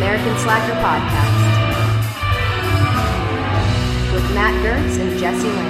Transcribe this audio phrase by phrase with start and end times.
[0.00, 1.34] American Slacker Podcast
[4.14, 5.69] with Matt Gertz and Jesse Landers.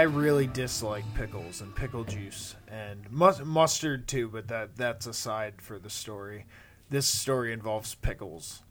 [0.00, 5.60] I really dislike pickles and pickle juice and mus- mustard too, but that that's aside
[5.60, 6.46] for the story.
[6.88, 8.62] This story involves pickles.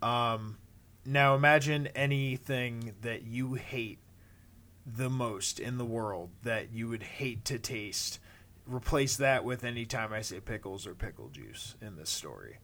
[0.00, 0.56] Um,
[1.04, 3.98] now imagine anything that you hate
[4.86, 8.18] the most in the world that you would hate to taste.
[8.66, 12.56] Replace that with any time I say pickles or pickle juice in this story.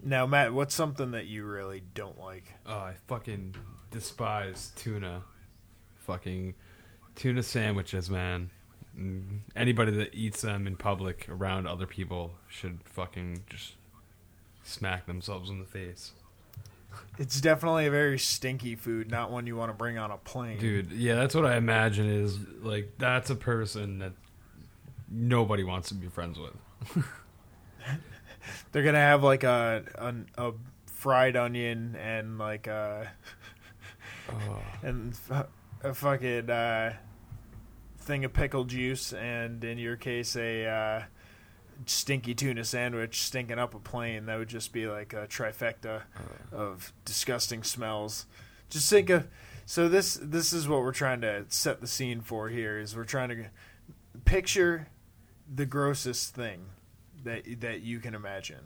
[0.00, 2.54] Now, Matt, what's something that you really don't like?
[2.64, 3.56] Oh, I fucking
[3.90, 5.24] despise tuna.
[5.96, 6.54] Fucking
[7.14, 8.50] tuna sandwiches, man.
[8.98, 13.74] Mm, Anybody that eats them in public around other people should fucking just
[14.62, 16.12] smack themselves in the face.
[17.18, 20.58] It's definitely a very stinky food, not one you want to bring on a plane.
[20.58, 24.12] Dude, yeah, that's what I imagine is like that's a person that
[25.10, 27.04] nobody wants to be friends with.
[28.72, 30.52] They're gonna have like a a, a
[30.86, 33.10] fried onion and like a
[34.30, 34.62] Oh.
[34.82, 35.46] and f-
[35.84, 36.94] a fucking uh,
[37.98, 41.02] thing of pickle juice, and in your case, a uh,
[41.86, 44.26] stinky tuna sandwich stinking up a plane.
[44.26, 46.02] That would just be like a trifecta
[46.50, 48.26] of disgusting smells.
[48.70, 49.28] Just think of
[49.66, 53.04] so this this is what we're trying to set the scene for here is we're
[53.04, 53.44] trying to
[54.24, 54.88] picture
[55.54, 56.66] the grossest thing
[57.24, 58.60] that that you can imagine.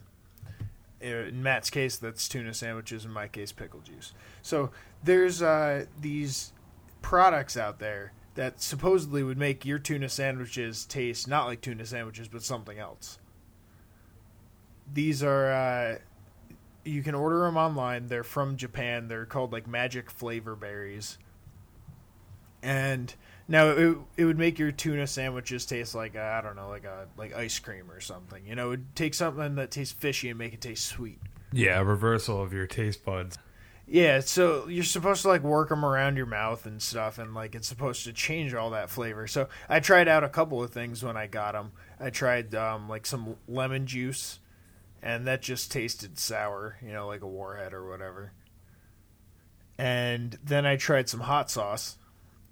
[1.01, 3.05] In Matt's case, that's tuna sandwiches.
[3.05, 4.13] In my case, pickle juice.
[4.43, 4.71] So
[5.05, 6.53] there's uh, these
[7.09, 12.29] products out there that supposedly would make your tuna sandwiches taste not like tuna sandwiches,
[12.29, 13.19] but something else.
[14.93, 15.99] These are uh,
[16.85, 18.09] you can order them online.
[18.09, 19.09] They're from Japan.
[19.09, 21.17] They're called like magic flavor berries.
[22.63, 23.15] And
[23.49, 27.07] now it, it would make your tuna sandwiches taste like I don't know, like a
[27.17, 28.47] like ice cream or something.
[28.47, 31.21] You know, it would take something that tastes fishy and make it taste sweet.
[31.55, 33.39] Yeah, a reversal of your taste buds.
[33.91, 37.55] Yeah, so you're supposed to like work them around your mouth and stuff, and like
[37.55, 39.27] it's supposed to change all that flavor.
[39.27, 41.73] So I tried out a couple of things when I got them.
[41.99, 44.41] I tried um, like some lemon juice,
[45.03, 48.33] and that just tasted sour, you know, like a warhead or whatever.
[49.79, 51.97] And then I tried some hot sauce,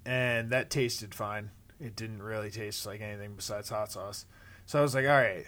[0.07, 1.51] and that tasted fine.
[1.79, 4.25] It didn't really taste like anything besides hot sauce.
[4.65, 5.45] So I was like, all right,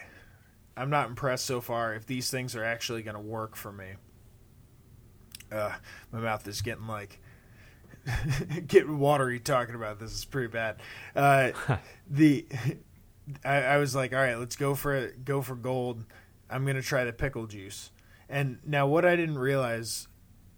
[0.78, 3.96] I'm not impressed so far if these things are actually going to work for me
[5.52, 5.74] uh,
[6.12, 7.20] my mouth is getting like
[8.68, 10.12] getting watery talking about this.
[10.12, 10.78] It's pretty bad.
[11.16, 11.52] Uh,
[12.10, 12.46] the
[13.44, 15.26] I, I was like, all right, let's go for it.
[15.26, 16.06] Go for gold.
[16.50, 17.92] I'm gonna try the pickle juice.
[18.28, 20.08] And now, what I didn't realize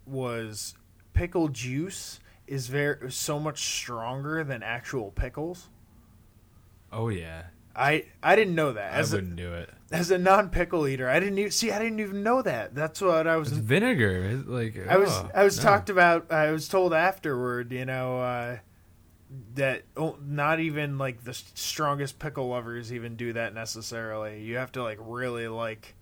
[0.06, 0.76] was
[1.14, 5.70] pickle juice is very so much stronger than actual pickles.
[6.92, 7.44] Oh yeah,
[7.76, 8.94] I I didn't know that.
[8.94, 9.70] I As a, wouldn't do it.
[9.92, 11.72] as a non pickle eater, I didn't even, see.
[11.72, 12.76] I didn't even know that.
[12.76, 14.24] That's what I was It's vinegar.
[14.24, 15.64] It's like I was oh, I was no.
[15.64, 16.32] talked about.
[16.32, 18.58] I was told afterward, you know, uh,
[19.56, 24.42] that oh, not even like the strongest pickle lovers even do that necessarily.
[24.42, 25.96] You have to like really like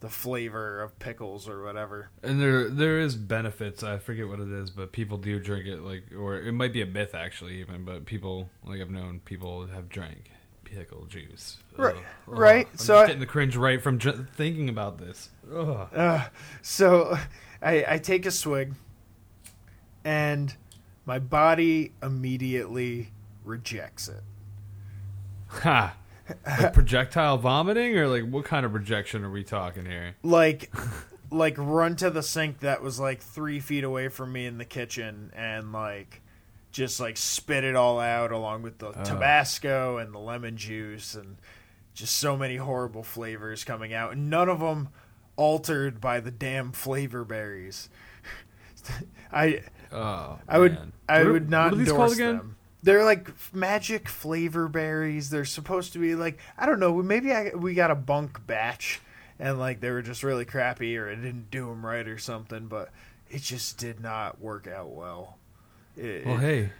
[0.00, 2.10] the flavor of pickles or whatever.
[2.22, 3.82] And there there is benefits.
[3.82, 6.82] I forget what it is, but people do drink it like, or it might be
[6.82, 7.84] a myth actually, even.
[7.84, 10.30] But people like I've known people have drank
[10.74, 11.58] pickle juice.
[11.76, 12.02] Right, Ugh.
[12.26, 12.68] right.
[12.70, 15.30] I'm So getting the cringe right from ju- thinking about this.
[15.54, 15.88] Ugh.
[15.94, 16.26] Uh,
[16.62, 17.16] so
[17.62, 18.74] I, I take a swig,
[20.04, 20.54] and
[21.04, 23.10] my body immediately
[23.44, 24.22] rejects it.
[25.48, 25.96] Ha!
[26.46, 30.16] Like projectile vomiting, or like what kind of rejection are we talking here?
[30.22, 30.70] like
[31.30, 34.64] like run to the sink that was like three feet away from me in the
[34.64, 36.20] kitchen and like
[36.70, 39.04] just like spit it all out along with the oh.
[39.04, 41.36] tabasco and the lemon juice and
[41.94, 44.88] just so many horrible flavors coming out and none of them
[45.36, 47.88] altered by the damn flavor berries
[49.32, 50.92] i Oh, i would man.
[51.08, 52.36] i What would not are these endorse again?
[52.36, 55.30] them they're like magic flavor berries.
[55.30, 57.02] They're supposed to be like I don't know.
[57.02, 59.00] Maybe I, we got a bunk batch,
[59.38, 62.66] and like they were just really crappy, or it didn't do them right, or something.
[62.68, 62.90] But
[63.30, 65.37] it just did not work out well.
[65.98, 66.70] It, Well, hey,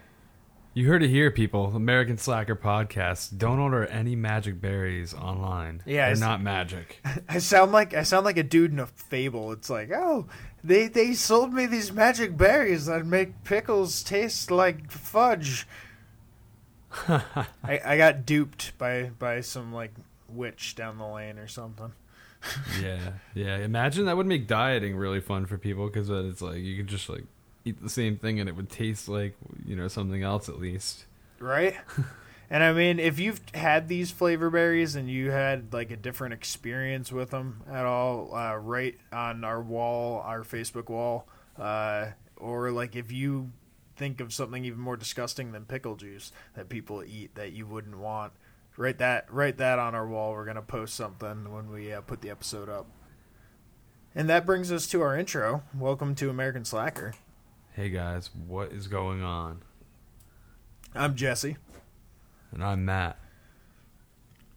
[0.75, 1.75] You heard it here, people.
[1.75, 3.37] American Slacker podcast.
[3.37, 5.83] Don't order any magic berries online.
[5.85, 7.05] Yeah, they're not magic.
[7.29, 9.51] I sound like I sound like a dude in a fable.
[9.51, 10.27] It's like, oh,
[10.63, 15.67] they they sold me these magic berries that make pickles taste like fudge.
[17.09, 17.47] I,
[17.85, 19.93] I got duped by by some like
[20.29, 21.93] witch down the lane or something.
[22.81, 23.57] yeah, yeah.
[23.59, 27.09] Imagine that would make dieting really fun for people because it's like you could just
[27.09, 27.25] like
[27.69, 31.05] eat the same thing and it would taste like you know something else at least.
[31.39, 31.77] right?
[32.51, 36.35] and I mean, if you've had these flavor berries and you had like a different
[36.35, 41.29] experience with them at all, uh, right on our wall, our Facebook wall,
[41.59, 42.07] uh,
[42.37, 43.51] or like if you
[43.97, 47.99] think of something even more disgusting than pickle juice that people eat that you wouldn't
[47.99, 48.33] want,
[48.77, 50.33] write that write that on our wall.
[50.33, 52.87] We're gonna post something when we uh, put the episode up.
[54.15, 55.63] And that brings us to our intro.
[55.79, 57.13] Welcome to American Slacker.
[57.79, 59.63] Hey guys, what is going on?
[60.97, 61.59] I'm Jesse.
[62.51, 63.21] And I'm Matt.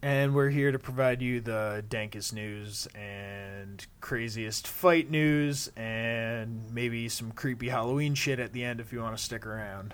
[0.01, 7.07] And we're here to provide you the dankest news and craziest fight news and maybe
[7.09, 9.93] some creepy Halloween shit at the end if you want to stick around.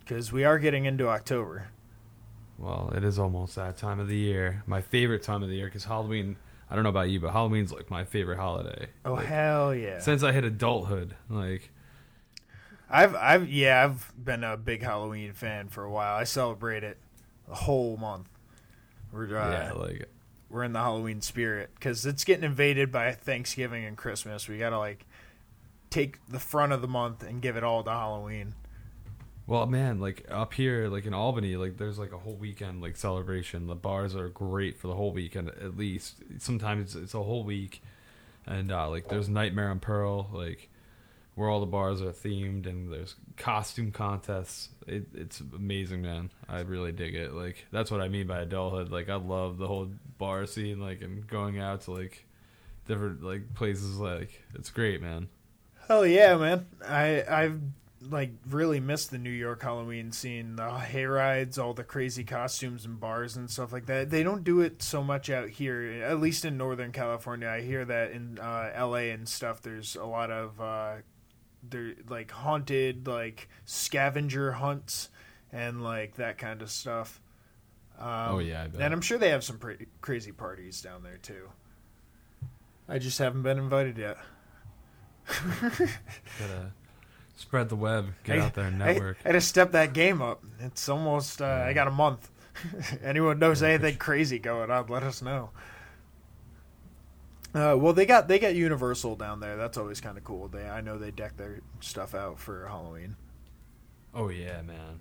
[0.00, 1.68] Because we are getting into October.
[2.58, 4.64] Well, it is almost that time of the year.
[4.66, 6.36] My favorite time of the year because Halloween.
[6.70, 8.88] I don't know about you, but Halloween's like my favorite holiday.
[9.06, 10.00] Oh Like, hell yeah!
[10.00, 11.70] Since I hit adulthood, like
[12.90, 16.16] I've I've yeah I've been a big Halloween fan for a while.
[16.16, 16.98] I celebrate it
[17.48, 18.28] the whole month.
[19.12, 20.08] We're uh, yeah, like
[20.48, 24.48] we're in the Halloween spirit because it's getting invaded by Thanksgiving and Christmas.
[24.48, 25.06] We gotta like
[25.90, 28.54] take the front of the month and give it all to Halloween.
[29.46, 32.96] Well, man, like up here, like in Albany, like there's like a whole weekend like
[32.96, 33.66] celebration.
[33.66, 36.16] The bars are great for the whole weekend at least.
[36.38, 37.82] Sometimes it's, it's a whole week,
[38.46, 40.68] and uh, like there's Nightmare on Pearl, like
[41.38, 44.70] where all the bars are themed, and there's costume contests.
[44.88, 46.32] It, it's amazing, man.
[46.48, 47.32] I really dig it.
[47.32, 48.90] Like that's what I mean by adulthood.
[48.90, 49.88] Like I love the whole
[50.18, 52.26] bar scene, like and going out to like
[52.86, 53.98] different like places.
[53.98, 55.28] Like it's great, man.
[55.86, 56.66] Hell yeah, man!
[56.84, 57.60] I I've
[58.10, 62.84] like really missed the New York Halloween scene, the hay rides, all the crazy costumes
[62.84, 64.10] and bars and stuff like that.
[64.10, 67.48] They don't do it so much out here, at least in Northern California.
[67.48, 69.10] I hear that in uh, L.A.
[69.10, 70.96] and stuff, there's a lot of uh,
[71.70, 75.08] there like haunted like scavenger hunts
[75.52, 77.20] and like that kind of stuff.
[77.98, 81.18] Um, Oh, yeah, I and I'm sure they have some pretty crazy parties down there
[81.18, 81.48] too.
[82.88, 84.16] I just haven't been invited yet.
[86.38, 86.72] Gotta
[87.36, 89.18] spread the web, get I- out there and network.
[89.24, 90.42] I, had to step that game up.
[90.60, 91.42] It's almost.
[91.42, 92.30] Uh, I got a month.
[93.02, 93.98] Anyone knows Yeah, anything sure.
[93.98, 94.86] crazy going on?
[94.86, 95.50] Let us know.
[97.54, 99.56] Uh, well, they got they got Universal down there.
[99.56, 100.48] That's always kind of cool.
[100.48, 103.16] They I know they deck their stuff out for Halloween.
[104.14, 105.00] Oh yeah, man.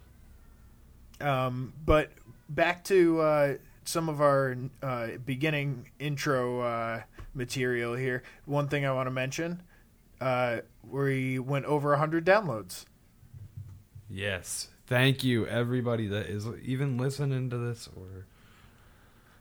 [1.19, 2.11] Um, but
[2.47, 3.53] back to uh,
[3.83, 7.01] some of our uh, beginning intro uh,
[7.33, 8.23] material here.
[8.45, 9.61] One thing I want to mention:
[10.21, 10.59] uh,
[10.89, 12.85] we went over hundred downloads.
[14.09, 14.69] Yes.
[14.85, 18.25] Thank you, everybody that is even listening to this, or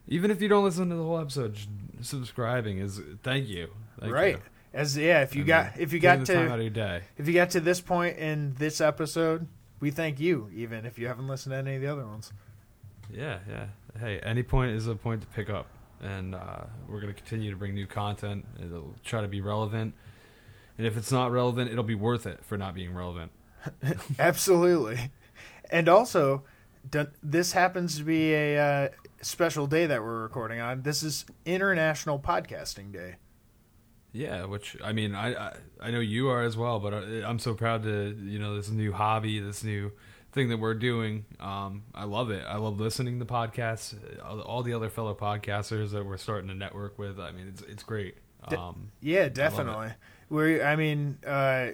[0.09, 1.57] even if you don't listen to the whole episode,
[2.01, 3.69] subscribing is thank you.
[4.01, 4.37] Thank right?
[4.37, 4.43] You.
[4.73, 7.03] As yeah, if you got if you got the time out to of your day.
[7.17, 9.47] if you got to this point in this episode,
[9.81, 10.51] we thank you.
[10.55, 12.33] Even if you haven't listened to any of the other ones.
[13.11, 13.67] Yeah, yeah.
[13.99, 15.67] Hey, any point is a point to pick up,
[16.03, 18.45] and uh, we're gonna continue to bring new content.
[18.63, 19.95] It'll try to be relevant,
[20.77, 23.33] and if it's not relevant, it'll be worth it for not being relevant.
[24.19, 25.11] Absolutely.
[25.71, 26.45] And also,
[27.23, 28.89] this happens to be a uh,
[29.23, 30.83] special day that we're recording on.
[30.83, 33.17] This is International Podcasting Day.
[34.13, 37.39] Yeah, which I mean, I, I I know you are as well, but I, I'm
[37.39, 39.93] so proud to you know this new hobby, this new
[40.33, 41.27] thing that we're doing.
[41.41, 42.45] Um, I love it.
[42.47, 43.95] I love listening to podcasts.
[44.23, 47.19] All, the other fellow podcasters that we're starting to network with.
[47.19, 48.17] I mean, it's it's great.
[48.49, 49.91] Um, Yeah, definitely.
[50.29, 51.69] We, I mean, uh,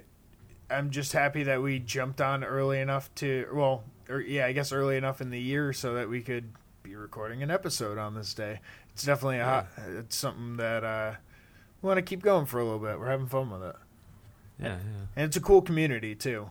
[0.70, 4.72] I'm just happy that we jumped on early enough to, well, or yeah, I guess
[4.72, 6.52] early enough in the year so that we could
[6.82, 8.60] be recording an episode on this day.
[8.92, 9.66] It's definitely a hot,
[9.98, 11.14] it's something that uh,
[11.80, 12.98] we want to keep going for a little bit.
[12.98, 13.76] We're having fun with it,
[14.60, 15.06] yeah, yeah.
[15.16, 16.50] and it's a cool community too.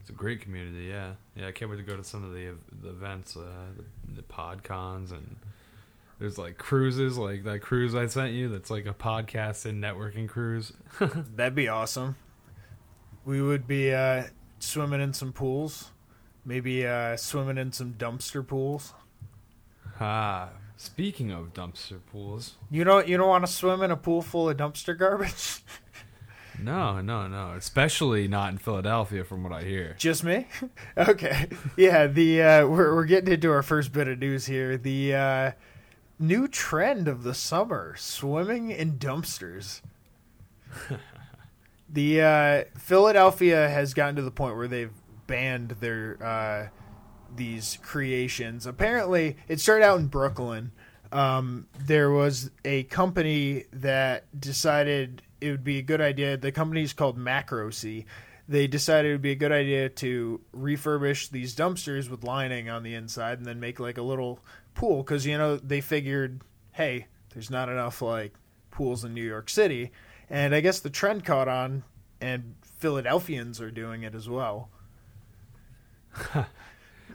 [0.00, 0.84] It's a great community.
[0.84, 1.48] Yeah, yeah.
[1.48, 3.40] I can't wait to go to some of the, the events, uh,
[3.74, 5.36] the, the podcons, and
[6.18, 8.50] there's like cruises, like that cruise I sent you.
[8.50, 10.74] That's like a podcast and networking cruise.
[11.00, 12.16] That'd be awesome.
[13.24, 14.24] We would be uh,
[14.58, 15.90] swimming in some pools,
[16.44, 18.92] maybe uh, swimming in some dumpster pools.
[20.00, 24.22] Ah, speaking of dumpster pools, You don't you don't want to swim in a pool
[24.22, 25.62] full of dumpster garbage?
[26.62, 27.52] No, no, no.
[27.56, 29.96] Especially not in Philadelphia, from what I hear.
[29.98, 30.46] Just me?
[30.96, 31.48] okay.
[31.76, 34.76] Yeah, the uh, we're we're getting into our first bit of news here.
[34.76, 35.52] The uh,
[36.18, 39.80] new trend of the summer: swimming in dumpsters.
[41.88, 44.92] the uh, Philadelphia has gotten to the point where they've
[45.26, 46.68] banned their uh,
[47.34, 48.66] these creations.
[48.66, 50.72] Apparently, it started out in Brooklyn.
[51.12, 56.36] Um, there was a company that decided it would be a good idea.
[56.36, 58.06] The company is called Macro Sea.
[58.48, 62.82] They decided it would be a good idea to refurbish these dumpsters with lining on
[62.82, 64.40] the inside and then make like a little
[64.74, 68.34] pool because you know they figured, hey, there's not enough like
[68.70, 69.92] pools in New York City,
[70.28, 71.84] and I guess the trend caught on,
[72.20, 74.68] and Philadelphians are doing it as well.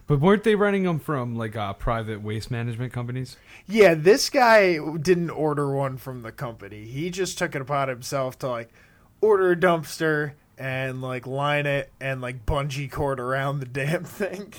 [0.10, 3.38] But weren't they running them from like uh, private waste management companies?
[3.68, 6.86] Yeah, this guy didn't order one from the company.
[6.86, 8.70] He just took it upon himself to like
[9.22, 14.52] order a dumpster and like line it and like bungee cord around the damn thing.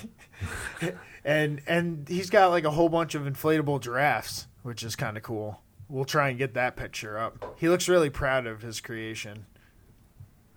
[1.24, 5.24] and and he's got like a whole bunch of inflatable giraffes, which is kind of
[5.24, 5.60] cool.
[5.88, 7.56] We'll try and get that picture up.
[7.58, 9.46] He looks really proud of his creation.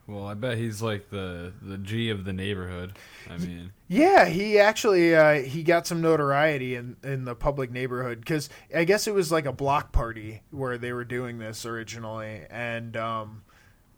[0.05, 2.97] Well, I bet he's like the the G of the neighborhood.
[3.29, 8.19] I mean, Yeah, he actually uh, he got some notoriety in in the public neighborhood
[8.19, 12.41] because I guess it was like a block party where they were doing this originally,
[12.49, 13.43] and um,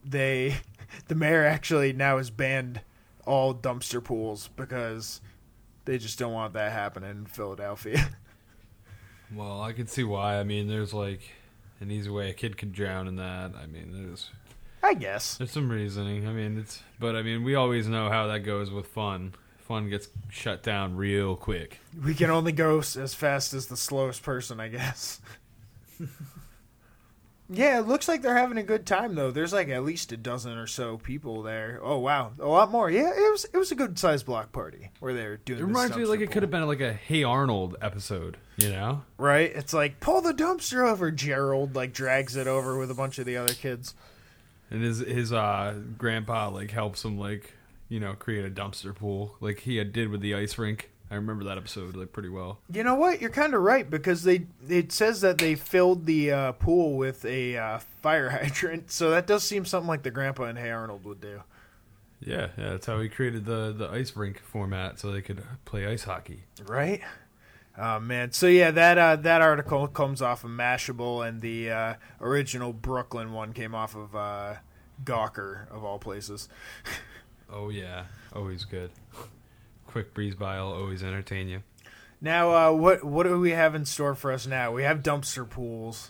[0.04, 0.58] they
[1.08, 2.82] the mayor actually now has banned
[3.26, 5.22] all dumpster pools because
[5.86, 8.10] they just don't want that happening in Philadelphia.
[9.34, 10.40] well, I can see why.
[10.40, 11.22] I mean, there's like
[11.80, 13.54] an easy way a kid could drown in that.
[13.56, 14.30] I mean, there's
[14.86, 15.36] I guess.
[15.38, 16.28] there's some reasoning.
[16.28, 19.34] I mean, it's but I mean, we always know how that goes with fun.
[19.68, 21.80] Fun gets shut down real quick.
[22.04, 25.20] We can only go s- as fast as the slowest person, I guess.
[27.50, 29.32] yeah, it looks like they're having a good time though.
[29.32, 31.80] There's like at least a dozen or so people there.
[31.82, 32.90] Oh wow, a lot more.
[32.90, 35.60] Yeah, it was it was a good sized block party where they're doing.
[35.60, 38.70] It this reminds me like it could have been like a Hey Arnold episode, you
[38.70, 39.04] know?
[39.18, 39.52] right.
[39.54, 41.12] It's like pull the dumpster over.
[41.12, 43.94] Gerald like drags it over with a bunch of the other kids.
[44.72, 47.54] And his his uh grandpa like helps him like
[47.90, 50.92] you know create a dumpster pool like he had did with the ice rink.
[51.12, 52.60] I remember that episode like pretty well.
[52.72, 53.22] You know what?
[53.22, 57.24] You're kind of right because they it says that they filled the uh, pool with
[57.26, 61.06] a uh, fire hydrant, so that does seem something like the grandpa and Hey Arnold
[61.06, 61.44] would do.
[62.22, 65.86] Yeah, yeah, that's how he created the the ice rink format so they could play
[65.86, 66.44] ice hockey.
[66.66, 67.02] Right?
[67.78, 68.32] Oh man.
[68.32, 73.34] So yeah, that uh, that article comes off of Mashable, and the uh, original Brooklyn
[73.34, 74.56] one came off of uh,
[75.04, 76.50] Gawker of all places.
[77.48, 78.90] Oh yeah, always good.
[79.86, 81.62] Quick breeze by I'll always entertain you.
[82.20, 84.72] Now, uh, what what do we have in store for us now?
[84.72, 86.10] We have dumpster pools.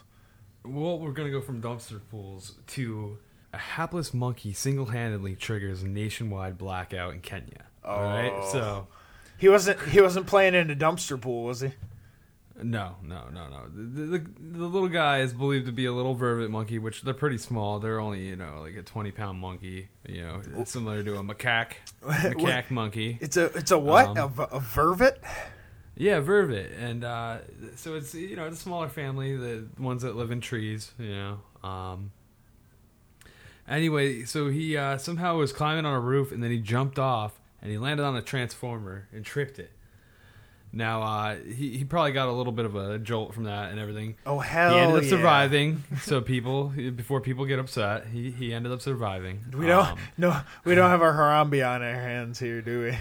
[0.63, 3.17] Well, we're gonna go from dumpster pools to
[3.51, 7.65] a hapless monkey single-handedly triggers a nationwide blackout in Kenya.
[7.83, 8.49] All right, Oh.
[8.53, 8.87] so
[9.37, 11.71] He wasn't he wasn't playing in a dumpster pool, was he?
[12.63, 13.63] No, no, no, no.
[13.67, 17.13] The, the, the little guy is believed to be a little vervet monkey, which they're
[17.13, 17.79] pretty small.
[17.79, 21.73] They're only, you know, like a 20 pound monkey, you know, similar to a macaque,
[22.01, 23.17] macaque monkey.
[23.19, 24.17] It's a it's a what?
[24.17, 25.17] Um, a, a vervet?
[25.97, 26.71] Yeah, vervet.
[26.79, 27.39] And uh,
[27.75, 31.13] so it's, you know, it's a smaller family, the ones that live in trees, you
[31.13, 31.39] know.
[31.61, 32.11] Um,
[33.67, 37.39] anyway, so he uh, somehow was climbing on a roof and then he jumped off
[37.65, 39.71] and he landed on a transformer and tripped it.
[40.71, 43.79] Now, uh, he, he probably got a little bit of a jolt from that and
[43.79, 44.17] everything.
[44.23, 45.09] Oh hell he ended up yeah.
[45.09, 45.83] surviving.
[46.03, 49.39] so people, before people get upset, he, he ended up surviving.
[49.51, 52.97] We don't Um, no we don't have our Harambe on our hands here, do we?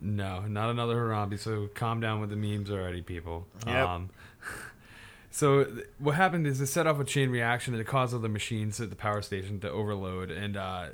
[0.00, 1.36] no, not another Harambe.
[1.36, 3.48] So calm down with the memes already, people.
[3.66, 3.88] Yep.
[3.88, 4.10] Um,
[5.32, 8.28] so th- what happened is it set off a chain reaction and it caused the
[8.28, 10.90] machines at the power station to overload and uh,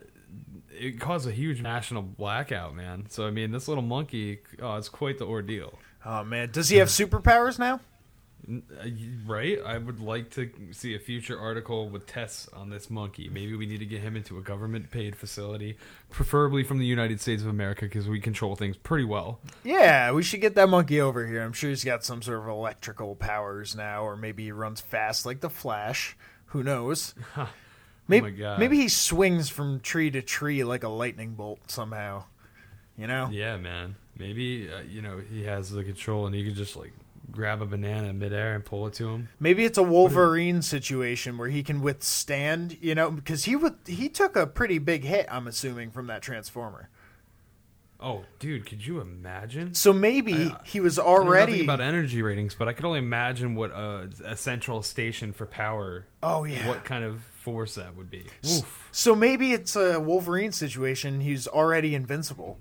[0.71, 3.07] it caused a huge national blackout, man.
[3.09, 5.79] So I mean, this little monkey, oh, it's quite the ordeal.
[6.05, 7.81] Oh man, does he have superpowers now?
[8.49, 8.89] Uh,
[9.25, 9.59] Right?
[9.65, 13.29] I would like to see a future article with tests on this monkey.
[13.29, 15.77] Maybe we need to get him into a government paid facility,
[16.11, 19.39] preferably from the United States of America because we control things pretty well.
[19.62, 21.43] Yeah, we should get that monkey over here.
[21.43, 25.25] I'm sure he's got some sort of electrical powers now, or maybe he runs fast
[25.25, 26.17] like the Flash.
[26.47, 27.15] Who knows?
[28.09, 28.59] Maybe, my God.
[28.59, 32.25] maybe he swings from tree to tree like a lightning bolt somehow.
[32.99, 33.29] You know?
[33.33, 33.97] Yeah, man.
[34.19, 36.93] Maybe, uh, you know, he has the control and he can just like
[37.31, 39.29] grab a banana in midair and pull it to him.
[39.41, 44.09] Maybe it's a Wolverine situation where he can withstand, you know, because he would he
[44.11, 45.27] took a pretty big hit.
[45.31, 46.91] I'm assuming from that Transformer.
[47.99, 49.75] Oh, dude, could you imagine?
[49.75, 51.63] So maybe I- he was I know nothing already.
[51.65, 56.07] about energy ratings, but I could only imagine what a, a central station for power.
[56.23, 56.67] Oh, yeah.
[56.67, 58.25] What kind of force that would be?
[58.47, 58.89] Oof.
[58.93, 61.21] So maybe it's a Wolverine situation.
[61.21, 62.59] He's already invincible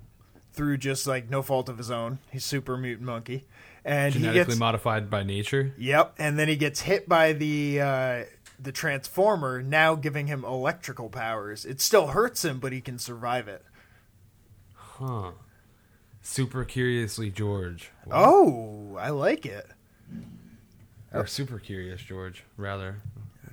[0.53, 2.19] through just like no fault of his own.
[2.31, 3.45] He's super mutant monkey,
[3.85, 5.73] and he Genetically gets modified by nature.
[5.77, 6.13] yep.
[6.17, 8.23] And then he gets hit by the uh,
[8.59, 11.63] the transformer, now giving him electrical powers.
[11.65, 13.63] It still hurts him, but he can survive it.
[14.73, 15.31] Huh.
[16.21, 17.89] Super curiously, George.
[18.11, 19.67] Oh, I like it.
[21.13, 23.01] Or super curious, George, rather.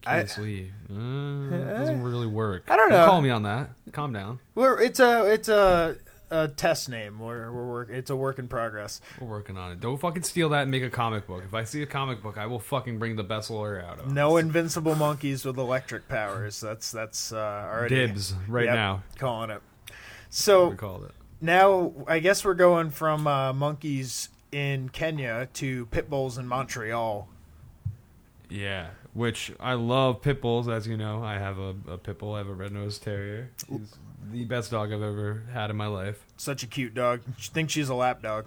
[0.07, 0.73] I- Curiously.
[0.91, 2.65] Uh, doesn't really work.
[2.69, 3.07] I don't Don't know.
[3.07, 3.71] Call me on that.
[3.93, 4.39] Calm down.
[4.55, 5.97] We're it's a it's a,
[6.31, 7.19] a test name.
[7.19, 7.89] We're we're work.
[7.91, 9.01] It's a work in progress.
[9.21, 9.81] We're working on it.
[9.81, 11.43] Don't fucking steal that and make a comic book.
[11.47, 14.07] If I see a comic book, I will fucking bring the best lawyer out of
[14.07, 14.13] it.
[14.13, 16.61] No invincible monkeys with electric powers.
[16.61, 17.37] That's that's uh,
[17.73, 19.03] already Dibs right Yep, now.
[19.19, 19.63] calling it.
[20.31, 21.13] So We called it.
[21.41, 27.29] now I guess we're going from uh, monkeys in Kenya to pit bulls in Montreal.
[28.51, 28.89] Yeah,
[29.19, 30.69] which I love pit bulls.
[30.69, 32.35] As you know, I have a, a pit bull.
[32.35, 33.51] I have a red nosed terrier.
[33.69, 33.97] He's
[34.31, 36.25] the best dog I've ever had in my life.
[36.37, 37.23] Such a cute dog.
[37.37, 38.47] She thinks she's a lap dog.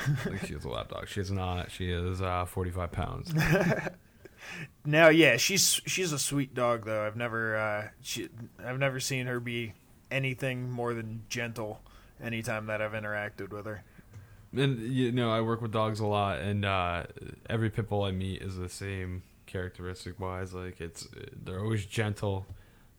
[0.00, 1.06] I think she is a lap dog.
[1.08, 1.70] She is not.
[1.70, 3.34] She is uh, 45 pounds.
[4.84, 7.04] Now, yeah, she's she's a sweet dog though.
[7.04, 8.28] I've never uh, she
[8.64, 9.72] I've never seen her be
[10.08, 11.80] anything more than gentle.
[12.22, 13.82] Anytime that I've interacted with her.
[14.52, 17.04] And you know, I work with dogs a lot, and uh,
[17.50, 20.52] every pit bull I meet is the same characteristic wise.
[20.52, 21.08] Like it's
[21.44, 22.46] they're always gentle.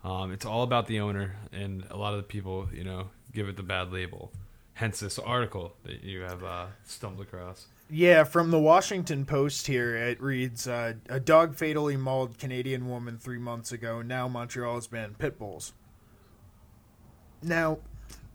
[0.04, 3.50] Um, it's all about the owner, and a lot of the people, you know, give
[3.50, 4.32] it the bad label.
[4.74, 7.68] Hence this article that you have uh, stumbled across.
[7.90, 13.18] Yeah, from the Washington Post here, it reads uh, A dog fatally mauled Canadian woman
[13.18, 14.02] three months ago.
[14.02, 15.74] Now Montreal has banned pit bulls.
[17.42, 17.80] Now,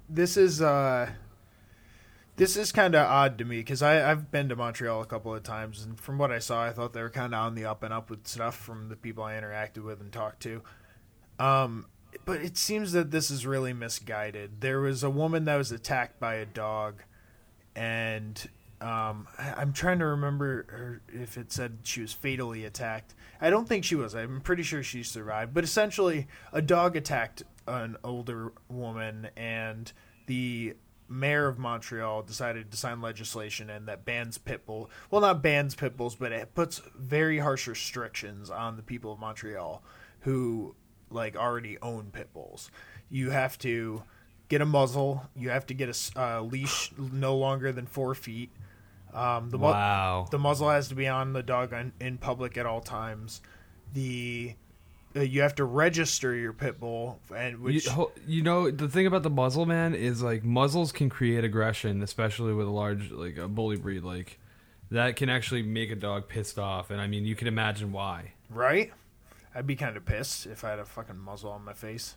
[0.08, 0.60] this is.
[0.60, 1.10] Uh,
[2.36, 5.42] this is kind of odd to me because I've been to Montreal a couple of
[5.42, 7.82] times, and from what I saw, I thought they were kind of on the up
[7.82, 10.62] and up with stuff from the people I interacted with and talked to.
[11.38, 11.86] Um,
[12.24, 14.60] but it seems that this is really misguided.
[14.60, 17.02] There was a woman that was attacked by a dog,
[17.76, 18.48] and
[18.80, 23.14] um, I- I'm trying to remember if it said she was fatally attacked.
[23.40, 24.14] I don't think she was.
[24.14, 25.52] I'm pretty sure she survived.
[25.54, 29.92] But essentially, a dog attacked an older woman, and
[30.26, 30.74] the
[31.12, 34.90] mayor of Montreal decided to sign legislation and that bans pit bull.
[35.10, 39.18] Well, not bans pit bulls, but it puts very harsh restrictions on the people of
[39.20, 39.82] Montreal
[40.20, 40.74] who
[41.10, 42.70] like already own pit bulls.
[43.10, 44.02] You have to
[44.48, 45.28] get a muzzle.
[45.36, 48.50] You have to get a uh, leash no longer than four feet.
[49.12, 50.26] Um, the mu- Wow.
[50.30, 53.42] the muzzle has to be on the dog on, in public at all times.
[53.92, 54.54] The
[55.14, 59.22] you have to register your pit bull, and which you, you know the thing about
[59.22, 63.48] the muzzle man is like muzzles can create aggression especially with a large like a
[63.48, 64.38] bully breed like
[64.90, 68.32] that can actually make a dog pissed off and i mean you can imagine why
[68.50, 68.92] right.
[69.54, 72.14] I'd be kind of pissed if I had a fucking muzzle on my face.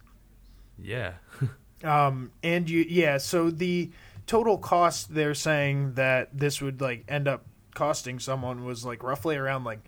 [0.81, 1.15] yeah
[1.84, 3.17] Um, and you, yeah.
[3.17, 3.91] So the
[4.27, 9.36] total cost they're saying that this would like end up costing someone was like roughly
[9.36, 9.79] around like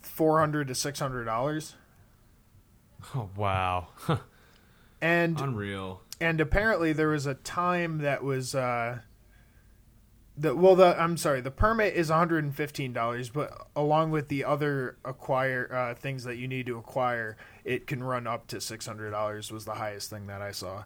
[0.00, 1.74] four hundred to six hundred dollars.
[3.14, 3.88] Oh wow.
[5.00, 6.00] And unreal.
[6.20, 9.00] and apparently there was a time that was uh
[10.36, 15.68] the well the I'm sorry the permit is $115 but along with the other acquire
[15.74, 19.74] uh, things that you need to acquire it can run up to $600 was the
[19.74, 20.84] highest thing that I saw.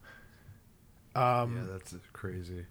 [1.14, 2.64] Um yeah that's crazy.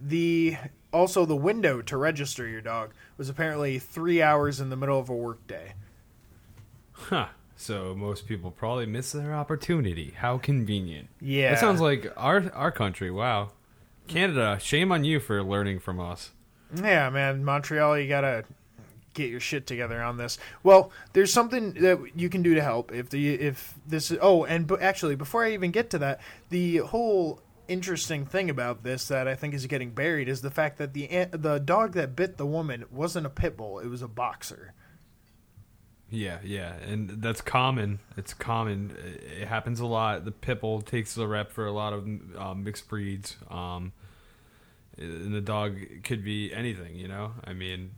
[0.00, 0.56] the
[0.94, 5.10] also the window to register your dog was apparently 3 hours in the middle of
[5.10, 5.74] a workday.
[6.92, 10.14] Huh so most people probably miss their opportunity.
[10.16, 11.08] How convenient.
[11.20, 11.50] Yeah.
[11.50, 13.10] That sounds like our our country.
[13.10, 13.50] Wow.
[14.06, 16.32] Canada shame on you for learning from us.
[16.74, 18.44] Yeah, man, Montreal, you gotta
[19.14, 20.38] get your shit together on this.
[20.62, 24.18] Well, there's something that you can do to help if the if this is.
[24.20, 28.82] Oh, and but actually, before I even get to that, the whole interesting thing about
[28.82, 31.92] this that I think is getting buried is the fact that the an- the dog
[31.92, 34.74] that bit the woman wasn't a pit bull; it was a boxer.
[36.14, 37.98] Yeah, yeah, and that's common.
[38.16, 38.96] It's common.
[39.40, 40.24] It happens a lot.
[40.24, 42.06] The pit bull takes the rep for a lot of
[42.38, 43.36] um, mixed breeds.
[43.50, 43.92] Um,
[44.96, 47.32] and the dog could be anything, you know.
[47.44, 47.92] I mean,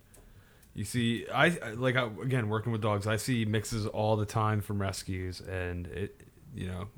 [0.75, 3.07] you see, I like I, again working with dogs.
[3.07, 6.23] I see mixes all the time from rescues, and it,
[6.55, 6.89] you know,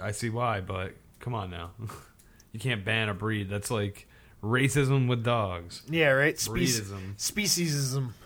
[0.00, 0.60] I see why.
[0.60, 1.72] But come on now,
[2.52, 3.50] you can't ban a breed.
[3.50, 4.06] That's like
[4.44, 5.82] racism with dogs.
[5.90, 6.36] Yeah, right.
[6.36, 7.16] Breedism.
[7.16, 8.10] speciesism.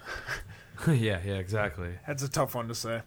[0.87, 1.91] yeah, yeah, exactly.
[2.07, 3.03] That's a tough one to say.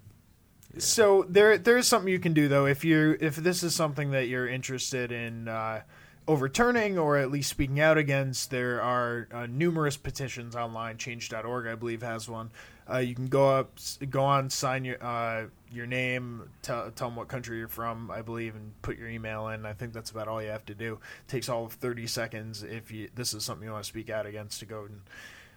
[0.78, 4.12] So there there is something you can do though if you if this is something
[4.12, 5.82] that you're interested in uh,
[6.28, 8.51] overturning or at least speaking out against.
[8.51, 10.97] There are uh, numerous petitions online.
[10.97, 12.51] Change.org, I believe, has one.
[12.91, 17.15] Uh, you can go up, go on, sign your uh, your name, tell, tell them
[17.15, 19.65] what country you're from, I believe, and put your email in.
[19.65, 20.93] I think that's about all you have to do.
[20.93, 24.10] It takes all of 30 seconds if you this is something you want to speak
[24.10, 25.01] out against to go and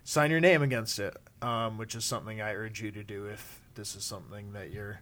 [0.04, 3.60] sign your name against it, um, which is something I urge you to do if
[3.74, 5.00] this is something that you're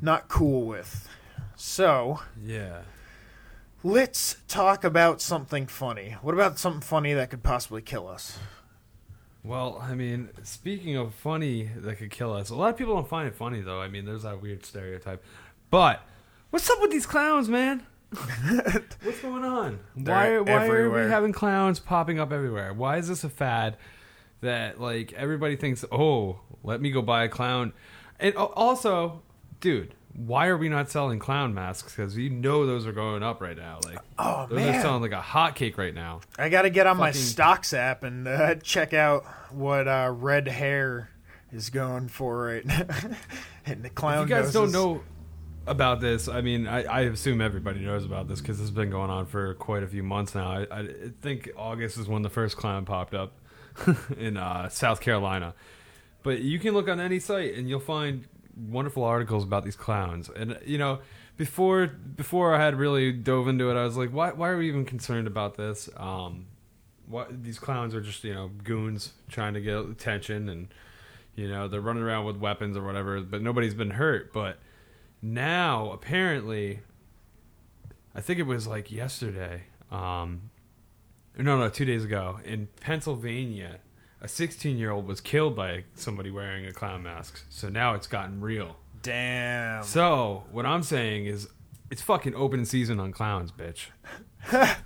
[0.00, 1.08] not cool with.
[1.56, 2.82] So Yeah.
[3.82, 6.16] let's talk about something funny.
[6.22, 8.38] What about something funny that could possibly kill us?
[9.44, 13.08] Well, I mean, speaking of funny that could kill us, a lot of people don't
[13.08, 13.80] find it funny though.
[13.80, 15.24] I mean, there's that weird stereotype.
[15.70, 16.02] But
[16.50, 17.86] what's up with these clowns, man?
[19.02, 19.78] what's going on?
[19.94, 21.04] Why, They're why are everywhere.
[21.04, 22.72] we having clowns popping up everywhere?
[22.72, 23.76] Why is this a fad
[24.40, 27.72] that like everybody thinks, "Oh, let me go buy a clown."
[28.20, 29.22] And also,
[29.60, 31.94] dude, why are we not selling clown masks?
[31.94, 33.78] Because you know those are going up right now.
[33.84, 36.20] Like, Oh those man, are selling like a hotcake right now.
[36.36, 40.48] I got to get on my stocks app and uh, check out what uh, red
[40.48, 41.10] hair
[41.52, 42.84] is going for right now.
[43.66, 44.24] and the clown.
[44.24, 45.02] If you guys don't know
[45.68, 48.90] about this, I mean, I, I assume everybody knows about this because this has been
[48.90, 50.50] going on for quite a few months now.
[50.50, 50.88] I, I
[51.22, 53.34] think August is when the first clown popped up
[54.18, 55.54] in uh, South Carolina.
[56.22, 60.28] But you can look on any site and you'll find wonderful articles about these clowns.
[60.28, 61.00] And you know,
[61.36, 64.68] before before I had really dove into it, I was like, why why are we
[64.68, 65.88] even concerned about this?
[65.96, 66.46] Um,
[67.08, 70.68] what these clowns are just you know goons trying to get attention and
[71.34, 74.58] you know they're running around with weapons or whatever but nobody's been hurt but
[75.22, 76.80] now apparently
[78.14, 80.47] i think it was like yesterday um
[81.38, 83.78] no no two days ago in pennsylvania
[84.20, 88.06] a 16 year old was killed by somebody wearing a clown mask so now it's
[88.06, 89.82] gotten real Damn.
[89.84, 91.48] so what i'm saying is
[91.90, 93.86] it's fucking open season on clowns bitch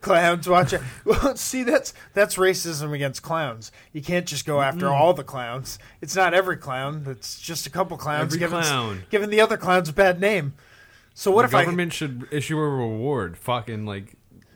[0.00, 0.80] clowns watch it.
[1.04, 3.70] Well, see, that's that's racism against clowns.
[3.92, 5.78] You can't just go after all the clowns.
[6.00, 7.04] It's not every clown.
[7.06, 9.02] It's just a couple clowns Every giving clown.
[9.10, 10.54] giving the other clowns a bad name.
[11.14, 14.14] So what the if I government should issue a reward fucking like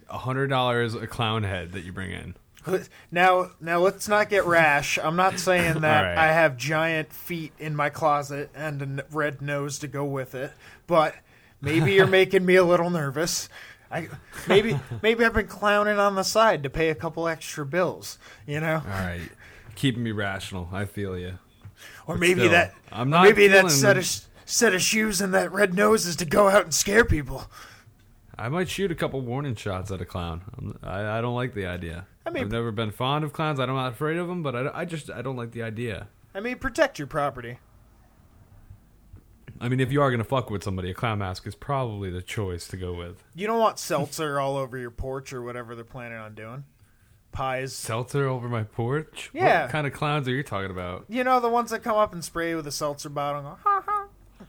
[0.08, 2.34] hundred dollars a clown head that you bring in
[3.10, 4.98] now now let's not get rash.
[4.98, 6.16] I'm not saying that right.
[6.16, 10.52] I have giant feet in my closet and a red nose to go with it,
[10.86, 11.14] but
[11.60, 13.48] maybe you're making me a little nervous.
[13.90, 14.08] I
[14.48, 18.60] maybe maybe I've been clowning on the side to pay a couple extra bills, you
[18.60, 18.76] know.
[18.76, 19.28] all right
[19.74, 21.36] keeping me rational i feel you
[22.06, 24.06] Or maybe still, that I'm not maybe that set of
[24.44, 27.50] set of shoes and that red nose is to go out and scare people.
[28.38, 30.42] I might shoot a couple warning shots at a clown.
[30.56, 32.06] I'm- I, I don't like the idea.
[32.26, 33.60] I mean- I've never been fond of clowns.
[33.60, 36.08] I'm not afraid of them, but I, I just I don't like the idea.
[36.34, 37.58] I mean, protect your property.
[39.60, 42.22] I mean, if you are gonna fuck with somebody, a clown mask is probably the
[42.22, 43.22] choice to go with.
[43.34, 46.64] You don't want seltzer all over your porch or whatever they're planning on doing.
[47.30, 47.72] Pies.
[47.74, 49.30] Seltzer over my porch.
[49.32, 49.62] Yeah.
[49.62, 51.04] What kind of clowns are you talking about?
[51.08, 53.40] You know the ones that come up and spray with a seltzer bottle.
[53.46, 53.70] And go.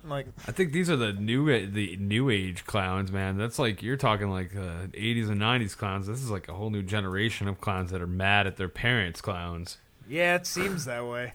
[0.07, 3.37] Like I think these are the new the new age clowns, man.
[3.37, 6.07] That's like you're talking like uh, 80s and 90s clowns.
[6.07, 9.21] This is like a whole new generation of clowns that are mad at their parents'
[9.21, 9.77] clowns.
[10.07, 11.33] Yeah, it seems that way.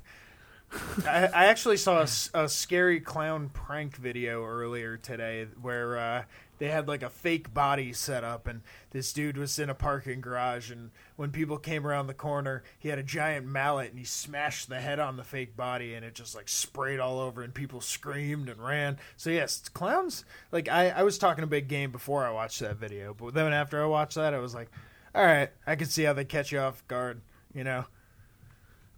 [1.07, 6.23] I, I actually saw a scary clown prank video earlier today where uh,
[6.59, 10.21] they had like a fake body set up, and this dude was in a parking
[10.21, 14.05] garage, and when people came around the corner, he had a giant mallet and he
[14.05, 17.53] smashed the head on the fake body, and it just like sprayed all over, and
[17.53, 18.99] people screamed and ran.
[19.17, 20.25] So yes, clowns.
[20.53, 23.53] Like I, I was talking a big game before I watched that video, but then
[23.53, 24.71] after I watched that, I was like,
[25.15, 27.23] all right, I can see how they catch you off guard.
[27.53, 27.87] You know.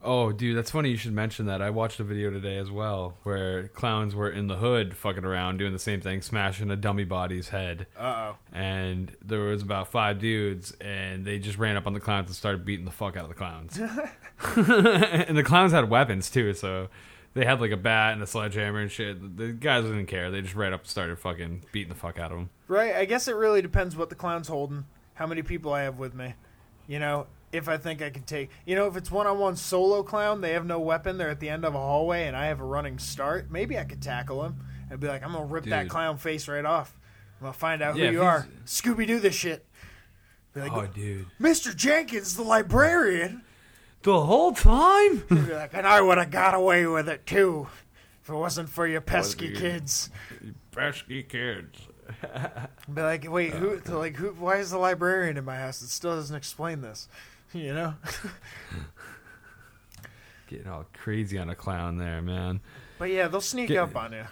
[0.05, 1.63] Oh, dude, that's funny you should mention that.
[1.63, 5.59] I watched a video today as well where clowns were in the hood fucking around
[5.59, 7.87] doing the same thing, smashing a dummy body's head.
[7.97, 8.37] Uh oh.
[8.53, 12.37] And there was about five dudes, and they just ran up on the clowns and
[12.37, 13.79] started beating the fuck out of the clowns.
[14.57, 16.89] and the clowns had weapons too, so
[17.35, 19.37] they had like a bat and a sledgehammer and shit.
[19.37, 20.31] The guys didn't care.
[20.31, 22.51] They just ran up and started fucking beating the fuck out of them.
[22.67, 22.95] Right.
[22.95, 24.85] I guess it really depends what the clown's holding,
[25.15, 26.35] how many people I have with me.
[26.89, 29.57] You know, if I think I can take, you know, if it's one on one
[29.57, 32.47] solo clown, they have no weapon, they're at the end of a hallway, and I
[32.47, 34.57] have a running start, maybe I could tackle him
[34.91, 36.99] and be like, I'm going to rip that clown face right off.
[37.41, 38.47] I'm going to find out Yeah, who you are.
[38.67, 39.67] Scooby Doo this shit.
[40.55, 41.27] Be like, Oh, dude.
[41.41, 41.75] Mr.
[41.75, 43.43] Jenkins, the librarian.
[44.03, 45.23] The whole time?
[45.29, 47.69] Be like, and I would have got away with it too
[48.23, 50.11] if it wasn't for your pesky you- kids.
[50.73, 51.87] Pesky kids.
[52.93, 53.79] Be like, wait, who?
[53.87, 54.29] Like, who?
[54.31, 55.83] Why is the librarian in my house?
[55.83, 57.09] It still doesn't explain this.
[57.53, 57.95] You know.
[60.49, 62.61] Getting all crazy on a clown there, man.
[62.99, 64.25] But yeah, they'll sneak Get- up on you.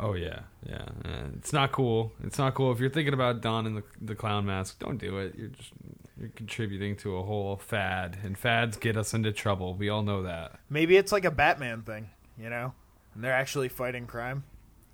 [0.00, 0.84] Oh yeah, yeah.
[1.04, 2.12] Uh, it's not cool.
[2.22, 4.78] It's not cool if you're thinking about donning the the clown mask.
[4.78, 5.34] Don't do it.
[5.36, 5.72] You're just
[6.20, 9.74] you're contributing to a whole fad, and fads get us into trouble.
[9.74, 10.52] We all know that.
[10.70, 12.74] Maybe it's like a Batman thing, you know,
[13.14, 14.44] and they're actually fighting crime,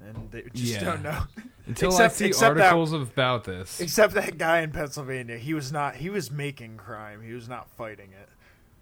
[0.07, 0.85] and they just Yeah.
[0.85, 1.23] don't know.
[1.67, 3.81] Until Except- I see except that- articles about this.
[3.81, 5.97] Except that guy in Pennsylvania, he was not.
[5.97, 7.23] He was making crime.
[7.23, 8.29] He was not fighting it.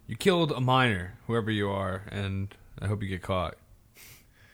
[0.08, 3.56] You killed a minor, whoever you are, and I hope you get caught.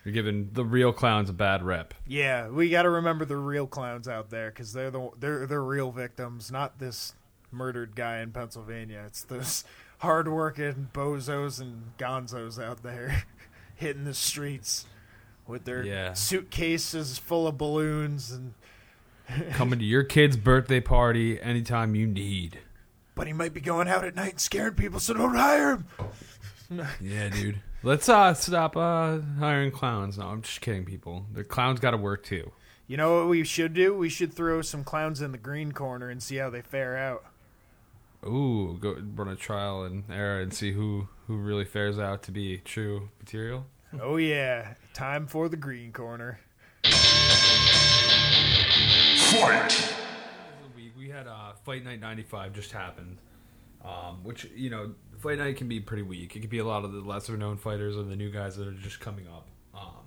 [0.04, 1.94] You're giving the real clowns a bad rep.
[2.06, 5.62] Yeah, we got to remember the real clowns out there because they're the they're they're
[5.64, 7.14] real victims, not this
[7.50, 9.02] murdered guy in Pennsylvania.
[9.06, 9.64] It's those
[9.98, 13.24] hardworking bozos and gonzos out there
[13.74, 14.86] hitting the streets
[15.48, 16.12] with their Yeah.
[16.12, 18.54] suitcases full of balloons and.
[19.52, 22.60] Coming to your kid's birthday party anytime you need.
[23.14, 25.86] But he might be going out at night and scaring people, so don't hire him.
[27.00, 27.60] Yeah, dude.
[27.82, 30.18] Let's uh stop uh hiring clowns.
[30.18, 31.24] No, I'm just kidding, people.
[31.32, 32.52] The clowns got to work too.
[32.86, 33.94] You know what we should do?
[33.96, 37.24] We should throw some clowns in the green corner and see how they fare out.
[38.26, 42.32] Ooh, go run a trial and error and see who who really fares out to
[42.32, 43.66] be true material.
[44.02, 46.40] oh yeah, time for the green corner.
[49.16, 49.94] Fight!
[50.76, 53.18] We we had uh Fight Night '95 just happened,
[53.84, 56.34] um, which you know Fight Night can be pretty weak.
[56.34, 58.66] It could be a lot of the lesser known fighters or the new guys that
[58.66, 59.46] are just coming up.
[59.72, 60.04] Um,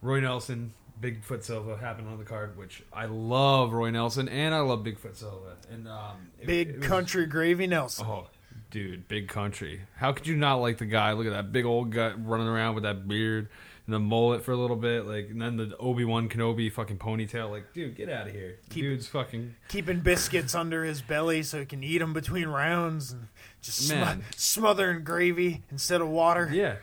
[0.00, 4.58] Roy Nelson, Bigfoot Silva happened on the card, which I love Roy Nelson and I
[4.60, 5.56] love Bigfoot Silva.
[5.70, 8.06] And um, it- Big it was- country gravy Nelson.
[8.08, 8.26] Oh,
[8.72, 9.82] dude, big country.
[9.96, 11.12] How could you not like the guy?
[11.12, 13.48] Look at that big old gut running around with that beard
[13.86, 16.98] and the mullet for a little bit, like, and then the Obi Wan Kenobi fucking
[16.98, 17.50] ponytail.
[17.50, 18.58] Like, dude, get out of here.
[18.70, 23.12] Keep- Dude's fucking Keeping biscuits under his belly so he can eat them between rounds
[23.12, 23.28] and
[23.60, 26.48] just sm- smothering gravy instead of water.
[26.52, 26.76] yeah,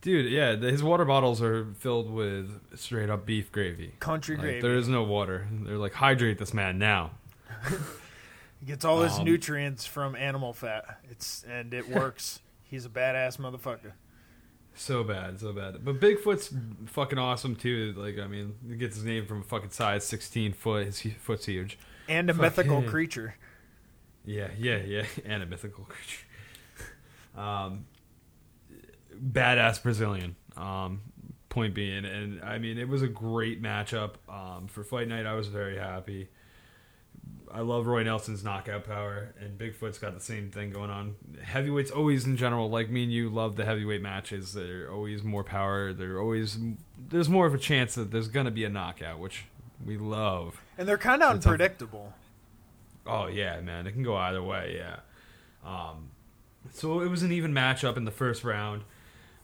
[0.00, 0.30] dude.
[0.30, 3.94] Yeah, his water bottles are filled with straight up beef gravy.
[4.00, 4.60] Country Like, gravy.
[4.60, 5.48] there is no water.
[5.50, 7.10] They're like, hydrate this man now.
[8.60, 11.00] He gets all his Um, nutrients from animal fat.
[11.10, 12.40] It's and it works.
[12.62, 13.92] He's a badass motherfucker.
[14.74, 15.84] So bad, so bad.
[15.84, 16.52] But Bigfoot's
[16.86, 17.94] fucking awesome too.
[17.96, 20.86] Like, I mean, he gets his name from a fucking size, sixteen foot.
[20.86, 21.78] His foot's huge.
[22.08, 23.36] And a Fuck mythical creature.
[24.24, 26.24] Yeah, yeah, yeah, and a mythical creature.
[27.36, 27.84] Um,
[29.14, 30.36] badass Brazilian.
[30.56, 31.02] Um,
[31.50, 34.12] point being, and I mean, it was a great matchup.
[34.26, 36.28] Um, for fight night, I was very happy.
[37.52, 41.16] I love Roy Nelson's knockout power, and Bigfoot's got the same thing going on.
[41.42, 44.52] Heavyweights always, in general, like me and you, love the heavyweight matches.
[44.52, 45.92] They're always more power.
[45.92, 46.58] They're always
[47.08, 49.44] there's more of a chance that there's gonna be a knockout, which
[49.84, 50.60] we love.
[50.78, 52.12] And they're kind of unpredictable.
[53.06, 54.76] Oh yeah, man, it can go either way.
[54.76, 54.96] Yeah.
[55.64, 56.10] Um,
[56.72, 58.82] so it was an even matchup in the first round.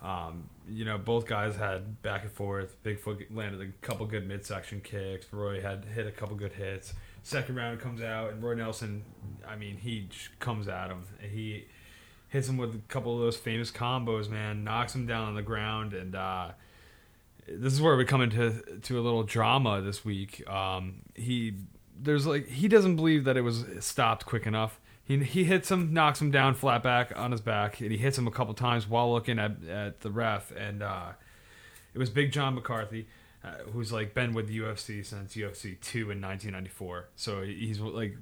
[0.03, 2.83] Um, you know, both guys had back and forth.
[2.83, 5.27] Bigfoot landed a couple good midsection kicks.
[5.33, 6.95] Roy had hit a couple good hits.
[7.23, 9.05] Second round comes out, and Roy Nelson,
[9.47, 10.09] I mean, he
[10.41, 11.05] comes at him.
[11.21, 11.67] He
[12.29, 14.65] hits him with a couple of those famous combos, man.
[14.65, 16.51] Knocks him down on the ground, and uh,
[17.47, 20.49] this is where we come into to a little drama this week.
[20.49, 21.55] Um, he
[21.97, 24.81] there's like he doesn't believe that it was stopped quick enough.
[25.05, 28.19] He he hits him, knocks him down flat back on his back, and he hits
[28.19, 30.51] him a couple times while looking at at the ref.
[30.53, 31.11] And uh,
[31.95, 33.07] it was Big John McCarthy,
[33.45, 37.09] uh, who's like been with the UFC since UFC two in 1994.
[37.17, 38.17] So he's like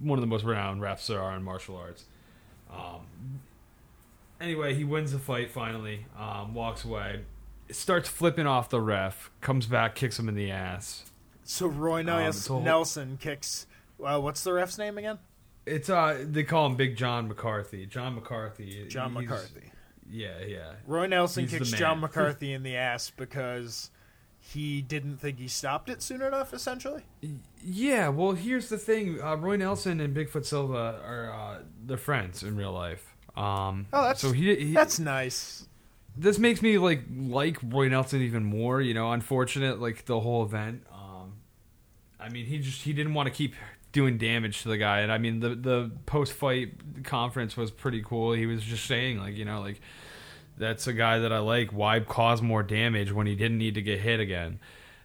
[0.00, 2.04] one of the most renowned refs there are in martial arts.
[2.70, 3.40] Um,
[4.40, 6.06] anyway, he wins the fight finally.
[6.18, 7.20] Um, walks away,
[7.70, 11.04] starts flipping off the ref, comes back, kicks him in the ass.
[11.44, 13.66] So Roy Nels- it's a whole- Nelson kicks.
[14.02, 15.18] Uh, what's the ref's name again?
[15.64, 17.86] It's uh they call him Big John McCarthy.
[17.86, 18.84] John McCarthy.
[18.88, 19.70] John McCarthy.
[20.10, 20.72] Yeah, yeah.
[20.88, 21.70] Roy Nelson He's kicks.
[21.70, 23.90] John McCarthy in the ass because
[24.44, 26.52] he didn't think he stopped it soon enough.
[26.52, 27.02] Essentially,
[27.64, 29.22] Yeah, well, here's the thing.
[29.22, 33.14] Uh, Roy Nelson and Bigfoot Silva are uh, they're friends in real life.
[33.36, 35.66] Um, Oh, that's- so he, he that's nice.
[36.16, 38.80] this makes me like like Roy Nelson even more.
[38.80, 40.84] You know, unfortunate like the whole event.
[40.92, 41.34] Um,
[42.20, 43.54] I mean, he just he didn't want to keep
[43.92, 48.02] doing damage to the guy, and I mean the the post fight conference was pretty
[48.02, 48.32] cool.
[48.32, 49.80] He was just saying like you know like
[50.56, 51.72] that's a guy that I like.
[51.72, 54.58] Why cause more damage when he didn't need to get hit again?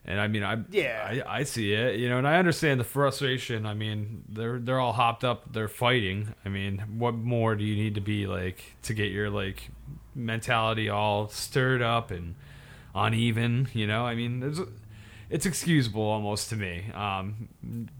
[0.07, 1.21] And I mean, I Yeah.
[1.27, 3.65] I, I see it, you know, and I understand the frustration.
[3.65, 6.33] I mean, they're they're all hopped up, they're fighting.
[6.45, 9.69] I mean, what more do you need to be like to get your like
[10.15, 12.35] mentality all stirred up and
[12.95, 13.67] uneven?
[13.73, 14.61] You know, I mean, there's
[15.29, 17.49] it's excusable almost to me, um,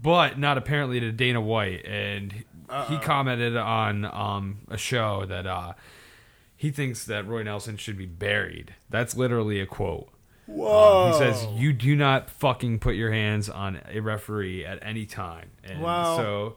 [0.02, 2.32] but not apparently to Dana White, and
[2.88, 5.46] he commented on um, a show that.
[5.46, 5.74] Uh,
[6.58, 8.74] he thinks that Roy Nelson should be buried.
[8.90, 10.08] That's literally a quote.
[10.46, 11.06] Whoa.
[11.06, 15.06] Um, he says you do not fucking put your hands on a referee at any
[15.06, 15.50] time.
[15.62, 16.16] And Wow.
[16.16, 16.56] so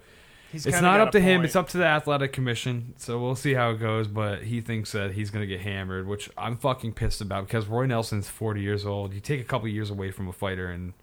[0.51, 1.45] He's it's not up to a him.
[1.45, 2.95] It's up to the athletic commission.
[2.97, 4.07] So we'll see how it goes.
[4.07, 7.67] But he thinks that he's going to get hammered, which I'm fucking pissed about because
[7.67, 9.13] Roy Nelson's 40 years old.
[9.13, 10.93] You take a couple years away from a fighter and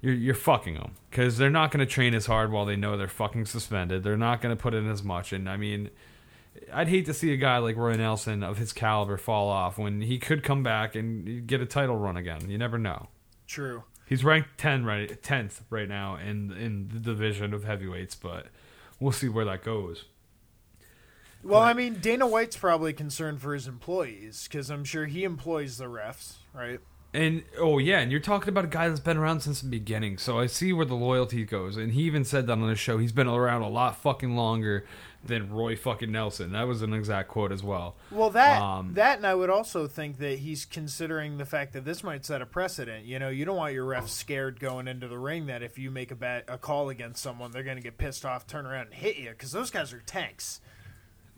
[0.00, 2.96] you're you're fucking them because they're not going to train as hard while they know
[2.96, 4.02] they're fucking suspended.
[4.02, 5.32] They're not going to put in as much.
[5.32, 5.90] And I mean,
[6.72, 10.02] I'd hate to see a guy like Roy Nelson of his caliber fall off when
[10.02, 12.50] he could come back and get a title run again.
[12.50, 13.08] You never know.
[13.46, 13.84] True.
[14.06, 18.48] He's ranked 10 right 10th right now in in the division of heavyweights, but
[19.00, 20.04] we'll see where that goes.
[21.44, 25.76] Well, I mean, Dana White's probably concerned for his employees because I'm sure he employs
[25.76, 26.78] the refs, right?
[27.14, 30.16] And oh yeah, and you're talking about a guy that's been around since the beginning,
[30.18, 31.76] so I see where the loyalty goes.
[31.76, 32.96] And he even said that on the show.
[32.96, 34.86] He's been around a lot fucking longer
[35.24, 36.52] than Roy fucking Nelson.
[36.52, 37.94] That was an exact quote as well.
[38.10, 41.84] Well, that Um, that, and I would also think that he's considering the fact that
[41.84, 43.04] this might set a precedent.
[43.04, 45.90] You know, you don't want your refs scared going into the ring that if you
[45.90, 48.86] make a bad a call against someone, they're going to get pissed off, turn around
[48.86, 50.60] and hit you because those guys are tanks.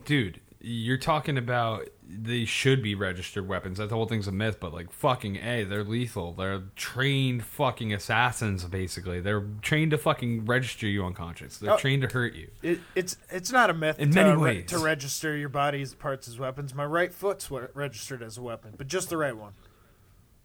[0.03, 3.77] Dude, you're talking about they should be registered weapons.
[3.77, 6.33] That whole thing's a myth, but like fucking A, they're lethal.
[6.33, 9.19] They're trained fucking assassins basically.
[9.21, 11.57] They're trained to fucking register you unconscious.
[11.57, 11.77] They're Oh.
[11.77, 12.49] trained to hurt you.
[12.63, 14.65] It, it's it's not a myth In to, many re- ways.
[14.69, 16.73] to register your body's parts as weapons.
[16.73, 19.53] My right foot's registered as a weapon, but just the right one.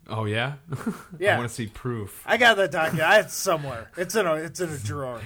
[0.09, 0.55] Oh yeah?
[1.19, 1.35] Yeah.
[1.35, 2.23] I want to see proof.
[2.27, 3.09] I got that document.
[3.09, 3.91] I- It's somewhere.
[3.97, 5.21] It's in a it's in a drawer.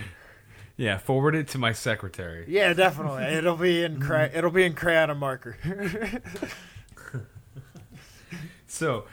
[0.76, 2.44] Yeah, forward it to my secretary.
[2.48, 3.22] Yeah, definitely.
[3.24, 5.56] It'll be in cra- it'll be in crayon and marker.
[8.66, 9.04] So,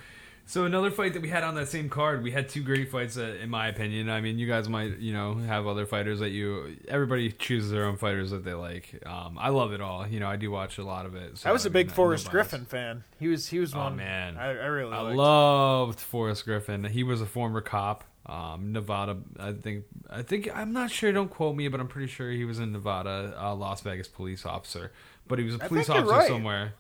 [0.47, 3.15] so another fight that we had on that same card, we had two great fights,
[3.15, 4.09] uh, in my opinion.
[4.09, 6.77] I mean, you guys might, you know, have other fighters that you.
[6.87, 8.99] Everybody chooses their own fighters that they like.
[9.05, 10.07] Um, I love it all.
[10.07, 11.37] You know, I do watch a lot of it.
[11.37, 12.31] So, I was a mean, big Forrest.
[12.31, 13.03] Griffin fan.
[13.19, 13.97] He was he was Oh, one.
[13.97, 14.35] man.
[14.37, 15.17] I, I really I liked.
[15.17, 16.85] loved Forrest Griffin.
[16.85, 19.17] He was a former cop, um, Nevada.
[19.39, 19.85] I think.
[20.09, 21.11] I think I'm not sure.
[21.11, 24.45] Don't quote me, but I'm pretty sure he was in Nevada, uh, Las Vegas police
[24.45, 24.91] officer.
[25.27, 26.27] But he was a police officer right.
[26.27, 26.73] somewhere.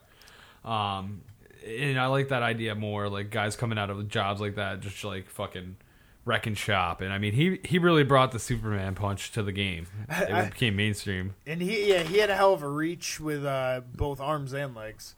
[0.63, 1.21] Um,
[1.65, 3.09] and I like that idea more.
[3.09, 5.77] Like guys coming out of jobs like that, just like fucking
[6.25, 7.01] wrecking shop.
[7.01, 9.87] And I mean, he he really brought the Superman punch to the game.
[10.09, 11.35] It became mainstream.
[11.45, 14.75] and he yeah he had a hell of a reach with uh, both arms and
[14.75, 15.15] legs.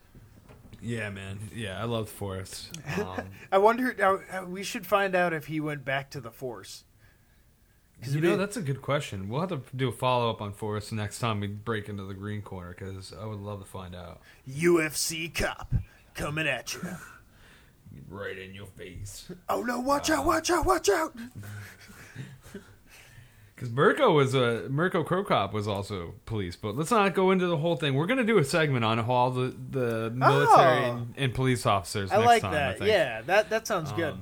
[0.83, 1.39] Yeah, man.
[1.55, 2.77] Yeah, I loved Forrest.
[2.99, 3.95] Um, I wonder.
[4.31, 6.83] Uh, uh, we should find out if he went back to the force.
[8.05, 9.29] You know, that's a good question.
[9.29, 12.13] We'll have to do a follow up on Forrest next time we break into the
[12.13, 14.19] green corner because I would love to find out.
[14.49, 15.73] UFC cop
[16.13, 16.81] coming at you.
[18.09, 19.31] Right in your face.
[19.47, 19.79] Oh no!
[19.79, 20.25] Watch out!
[20.25, 20.65] Watch out!
[20.65, 21.15] Watch out!
[23.63, 27.47] Because Mirko was a Mirko Cro Cop was also police, but let's not go into
[27.47, 27.93] the whole thing.
[27.93, 30.91] We're gonna do a segment on all the the military Oh.
[30.97, 32.11] and, and police officers.
[32.11, 32.77] I next like time, I that.
[32.79, 32.89] think.
[32.89, 34.15] yeah, that that sounds good.
[34.15, 34.21] Um,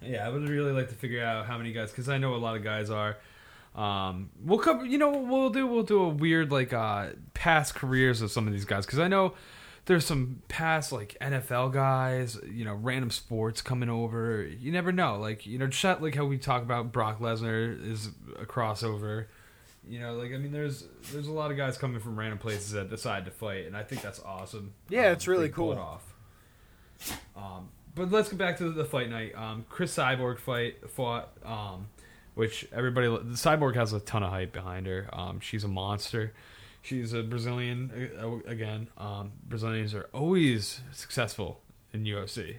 [0.00, 2.36] Yeah, I would really like to figure out how many guys because I know a
[2.36, 3.16] lot of guys are.
[3.74, 4.84] Um, we'll cover.
[4.86, 5.66] You know what we'll do?
[5.66, 9.08] We'll do a weird like uh past careers of some of these guys because I
[9.08, 9.34] know
[9.86, 12.38] there's some past like NFL guys.
[12.50, 14.44] You know, random sports coming over.
[14.44, 15.18] You never know.
[15.18, 19.26] Like you know, just like how we talk about Brock Lesnar is a crossover.
[19.88, 22.70] You know, like I mean, there's there's a lot of guys coming from random places
[22.72, 24.74] that decide to fight, and I think that's awesome.
[24.88, 25.72] Yeah, Um, it's really cool.
[25.72, 26.14] It off.
[27.36, 29.34] Um, but let's get back to the fight night.
[29.34, 31.88] Um, Cris Cyborg fight fought, um,
[32.34, 35.08] which everybody the Cyborg has a ton of hype behind her.
[35.12, 36.32] Um, she's a monster.
[36.82, 38.88] She's a Brazilian uh, again.
[38.98, 41.60] Um, Brazilians are always successful
[41.92, 42.56] in UFC.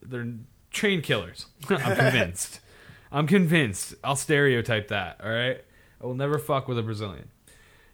[0.00, 0.28] They're
[0.70, 1.46] trained killers.
[1.68, 2.60] I'm convinced.
[3.12, 3.94] I'm convinced.
[4.04, 5.20] I'll stereotype that.
[5.22, 5.64] All right.
[6.00, 7.30] I will never fuck with a Brazilian.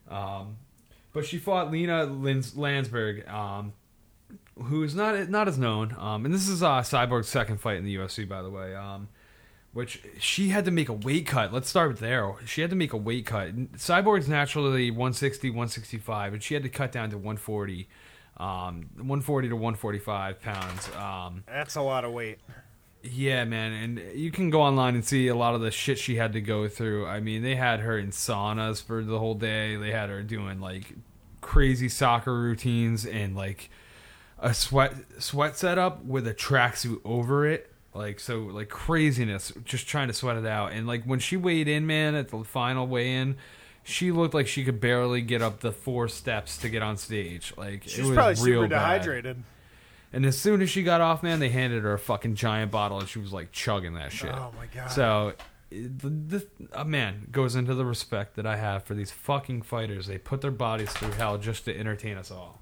[0.09, 0.57] Um,
[1.13, 3.73] but she fought Lina Lins- Landsberg, um,
[4.65, 5.95] who's not not as known.
[5.99, 8.75] Um, and this is uh, Cyborg's second fight in the UFC, by the way.
[8.75, 9.09] Um,
[9.73, 11.53] which she had to make a weight cut.
[11.53, 12.35] Let's start there.
[12.45, 13.55] She had to make a weight cut.
[13.75, 17.89] Cyborg's naturally 160, 165, and she had to cut down to 140,
[18.39, 20.89] um, 140 to 145 pounds.
[20.97, 22.39] Um, That's a lot of weight.
[23.03, 26.17] yeah, man, and you can go online and see a lot of the shit she
[26.17, 27.07] had to go through.
[27.07, 29.77] I mean, they had her in saunas for the whole day.
[29.77, 30.95] They had her doing like
[31.41, 33.71] crazy soccer routines and like
[34.39, 37.70] a sweat sweat setup with a tracksuit over it.
[37.93, 40.73] Like so, like craziness, just trying to sweat it out.
[40.73, 43.37] And like when she weighed in, man, at the final weigh in,
[43.83, 47.53] she looked like she could barely get up the four steps to get on stage.
[47.57, 49.03] Like it was probably real super bad.
[49.03, 49.43] dehydrated.
[50.13, 52.99] And as soon as she got off, man, they handed her a fucking giant bottle,
[52.99, 54.33] and she was like chugging that shit.
[54.33, 54.91] Oh my god.
[54.91, 55.35] So,
[55.71, 60.09] the uh, man goes into the respect that I have for these fucking fighters.
[60.09, 62.61] They put their bodies through hell just to entertain us all.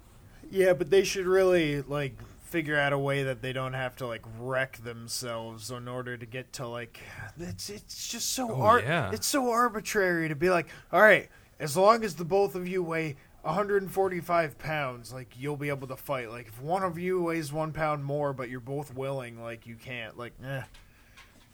[0.51, 2.13] Yeah, but they should really like
[2.49, 6.25] figure out a way that they don't have to like wreck themselves in order to
[6.25, 6.99] get to like
[7.39, 9.11] it's it's just so Oh, ar- yeah.
[9.13, 11.29] it's so arbitrary to be like, all right,
[11.59, 15.95] as long as the both of you weigh 145 pounds, like you'll be able to
[15.95, 16.29] fight.
[16.29, 19.75] Like if one of you weighs one pound more, but you're both willing, like you
[19.75, 20.17] can't.
[20.17, 20.63] Like, eh.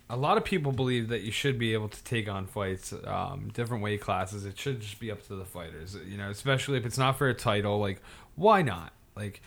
[0.09, 3.49] A lot of people believe that you should be able to take on fights, um,
[3.53, 4.45] different weight classes.
[4.45, 6.29] It should just be up to the fighters, you know.
[6.29, 8.01] Especially if it's not for a title, like
[8.35, 8.93] why not?
[9.15, 9.41] Like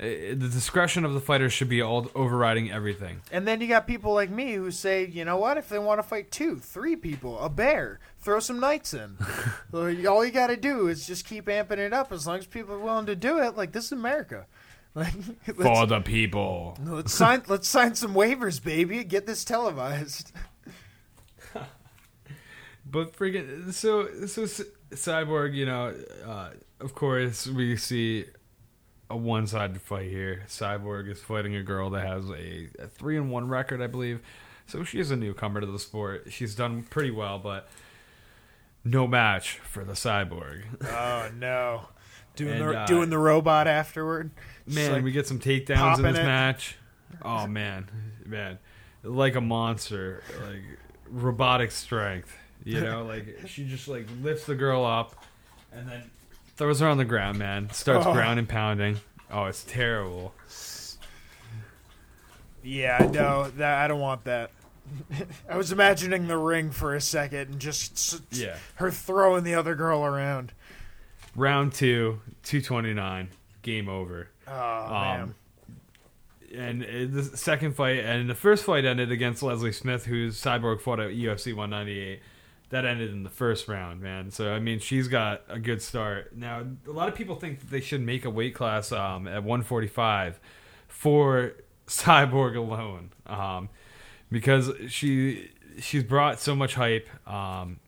[0.00, 3.20] the discretion of the fighters should be all overriding everything.
[3.30, 5.58] And then you got people like me who say, you know what?
[5.58, 9.18] If they want to fight two, three people, a bear, throw some knights in.
[9.74, 12.12] All you got to do is just keep amping it up.
[12.12, 14.46] As long as people are willing to do it, like this is America.
[14.92, 15.12] Like
[15.44, 16.76] For the people.
[16.84, 19.04] let's sign let's sign some waivers, baby.
[19.04, 20.32] Get this televised.
[22.90, 24.42] But freaking so so
[24.90, 25.94] cyborg, you know,
[26.26, 28.24] uh, of course we see
[29.10, 30.44] a one-sided fight here.
[30.48, 34.20] Cyborg is fighting a girl that has a, a three and one record, I believe.
[34.66, 36.28] So she is a newcomer to the sport.
[36.30, 37.68] She's done pretty well, but
[38.84, 40.62] no match for the cyborg.
[40.86, 41.82] Oh no,
[42.36, 44.30] doing And, the uh, doing the robot afterward.
[44.66, 46.24] Man, like- we get some takedowns in this it.
[46.24, 46.76] match.
[47.22, 47.88] Oh man,
[48.24, 48.58] man,
[49.02, 50.62] like a monster, like
[51.08, 52.32] robotic strength.
[52.64, 55.24] You know, like she just like lifts the girl up
[55.72, 56.10] and then
[56.60, 57.38] throws her on the ground.
[57.38, 58.12] Man, starts Oh.
[58.12, 59.00] ground and pounding.
[59.32, 60.34] Oh, it's terrible.
[62.62, 64.50] yeah, no, that I don't want that.
[65.48, 68.56] I was imagining the ring for a second and just Yeah.
[68.74, 70.52] her throwing the other girl around.
[71.34, 73.28] Round two, two twenty nine,
[73.62, 74.28] game over.
[74.46, 75.34] Oh Um, man.
[76.54, 80.80] and uh, the second fight and the first fight ended against Leslie Smith, who's Cyborg
[80.82, 82.20] fought at UFC 198.
[82.70, 84.30] That ended in the first round, man.
[84.30, 86.36] So I mean, she's got a good start.
[86.36, 89.42] Now, a lot of people think that they should make a weight class um, at
[89.42, 90.38] 145
[90.86, 91.52] for
[91.86, 93.68] Cyborg alone, um,
[94.30, 95.50] because she
[95.80, 97.08] she's brought so much hype.
[97.28, 97.80] Um,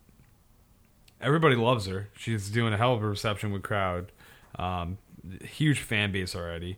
[1.21, 2.09] everybody loves her.
[2.17, 4.11] She's doing a hell of a reception with crowd.
[4.57, 4.99] Um,
[5.45, 6.77] huge fan base already.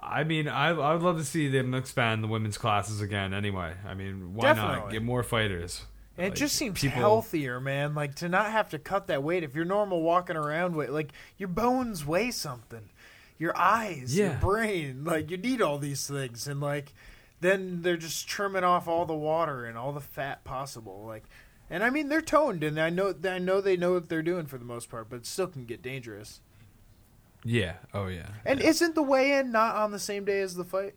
[0.00, 3.32] I mean, I I would love to see them expand the women's classes again.
[3.32, 5.84] Anyway, I mean, why not get more fighters?
[6.18, 7.94] And it Like, just seems people- healthier, man.
[7.94, 9.44] Like to not have to cut that weight.
[9.44, 12.90] If you're normal walking around weight, like your bones weigh something,
[13.38, 16.92] your eyes, your brain, like you need all these things, and like
[17.40, 21.04] then they're just trimming off all the water and all the fat possible.
[21.06, 21.22] Like,
[21.70, 24.46] and I mean they're toned, and I know I know they know what they're doing
[24.46, 26.40] for the most part, but it still can get dangerous.
[27.44, 27.74] Yeah.
[27.94, 28.30] Oh yeah.
[28.44, 30.96] And isn't the weigh-in not on the same day as the fight?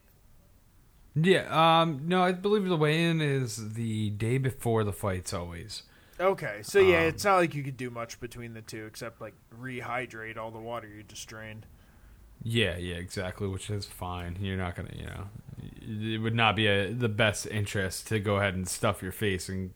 [1.16, 1.48] Yeah.
[1.82, 2.02] Um.
[2.06, 5.34] No, I believe the weigh-in is the day before the fights.
[5.34, 5.84] Always.
[6.20, 9.20] Okay, so yeah, Um, it's not like you could do much between the two except
[9.20, 11.66] like rehydrate all the water you just drained.
[12.44, 12.78] Yeah.
[12.78, 12.96] Yeah.
[12.96, 13.48] Exactly.
[13.48, 14.38] Which is fine.
[14.40, 14.92] You're not gonna.
[14.96, 19.02] You know, it would not be a, the best interest to go ahead and stuff
[19.02, 19.72] your face and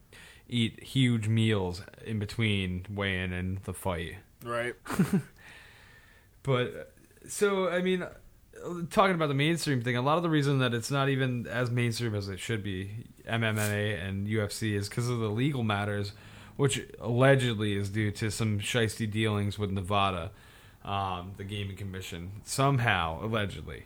[0.48, 4.18] eat huge meals in between weigh-in and the fight.
[4.44, 4.76] Right.
[6.44, 6.94] But
[7.28, 8.06] so I mean,
[8.90, 11.70] talking about the mainstream thing, a lot of the reason that it's not even as
[11.70, 16.14] mainstream as it should be, MMA and UFC, is because of the legal matters,
[16.56, 20.32] which allegedly is due to some shisty dealings with Nevada,
[20.84, 23.86] um, the gaming commission, somehow allegedly.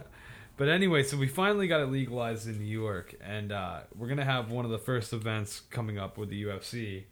[0.56, 4.24] but anyway, so we finally got it legalized in New York, and uh, we're gonna
[4.24, 7.04] have one of the first events coming up with the UFC.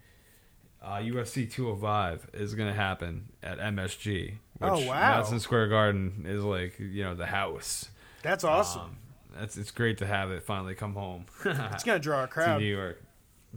[0.81, 4.37] Uh, UFC 205 is going to happen at MSG.
[4.61, 5.15] Oh, wow.
[5.15, 7.89] Madison Square Garden is like you know the house.
[8.21, 8.81] That's awesome.
[8.81, 8.97] Um,
[9.37, 12.57] that's it's great to have it finally come home it's gonna draw a crowd.
[12.57, 12.63] to.
[12.63, 13.01] New York.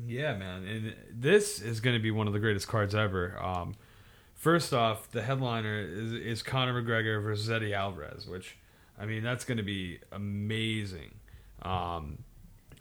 [0.07, 3.39] Yeah, man, and this is going to be one of the greatest cards ever.
[3.43, 3.75] Um,
[4.35, 8.57] first off, the headliner is, is Conor McGregor versus Eddie Alvarez, which
[8.99, 11.17] I mean that's going to be amazing.
[11.61, 12.25] Um,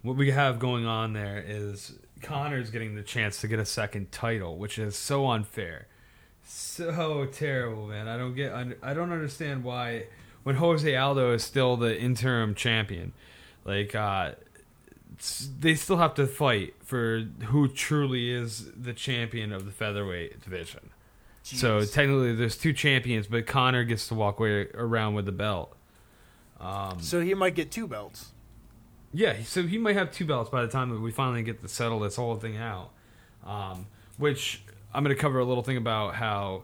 [0.04, 4.12] what we have going on there is Conor's getting the chance to get a second
[4.14, 5.88] title, which is so unfair,
[6.44, 8.08] so terrible, man.
[8.08, 10.06] I don't get, I don't understand why
[10.44, 13.14] when Jose Aldo is still the interim champion,
[13.64, 14.34] like uh,
[15.60, 20.90] they still have to fight for who truly is the champion of the featherweight division.
[21.44, 25.76] So technically, there's two champions, but Conor gets to walk away around with the belt.
[26.60, 28.32] Um, so he might get two belts.
[29.12, 31.68] yeah, so he might have two belts by the time that we finally get to
[31.68, 32.92] settle this whole thing out.
[33.44, 33.88] Um,
[34.18, 34.62] which
[34.94, 36.64] I'm going to cover a little thing about how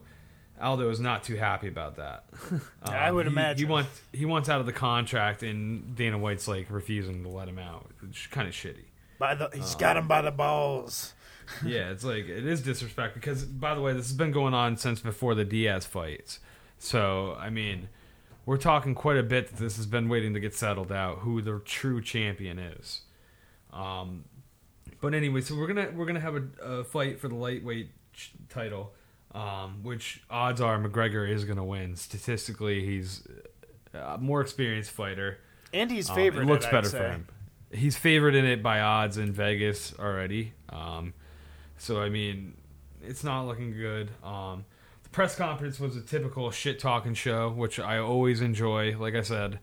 [0.61, 2.25] Aldo is not too happy about that.
[2.51, 3.65] Um, I would he- imagine.
[3.67, 7.47] he wants he wants out of the contract, and Dana White's like refusing to let
[7.47, 7.91] him out.
[8.07, 8.85] It's kind of shitty.
[9.19, 11.13] By the, he's Uh, got him by the balls.
[11.65, 14.77] yeah, it's like it is disrespect because by the way, this has been going on
[14.77, 16.39] since before the Diaz fights.
[16.77, 17.89] So I mean,
[18.45, 21.19] we're talking quite a bit that this has been waiting to get settled out.
[21.19, 23.01] Who the true champion is.
[23.73, 24.25] Um,
[25.01, 27.89] but anyway, so we're gonna we're gonna have a, a fight for the lightweight
[28.49, 28.93] title,
[29.33, 31.95] um, which odds are McGregor is gonna win.
[31.95, 33.27] Statistically, he's
[33.93, 35.39] a more experienced fighter.
[35.73, 36.43] And he's Um, favored.
[36.43, 37.27] it looks I'd better for him.
[37.71, 40.53] He's favored in it by odds in Vegas already.
[40.69, 41.13] Um,
[41.77, 42.55] so I mean,
[43.03, 44.09] it's not looking good.
[44.23, 44.65] Um,
[45.03, 48.97] the press conference was a typical shit talking show, which I always enjoy.
[48.97, 49.59] Like I said,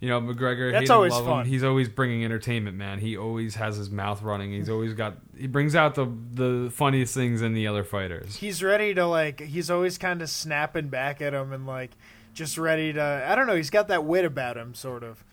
[0.00, 0.72] you know McGregor.
[0.72, 1.46] That's him, always love him, fun.
[1.46, 2.98] He's always bringing entertainment, man.
[2.98, 4.52] He always has his mouth running.
[4.52, 5.16] He's always got.
[5.36, 8.36] He brings out the the funniest things in the other fighters.
[8.36, 9.40] He's ready to like.
[9.40, 11.90] He's always kind of snapping back at him and like
[12.34, 13.24] just ready to.
[13.26, 13.56] I don't know.
[13.56, 15.24] He's got that wit about him, sort of.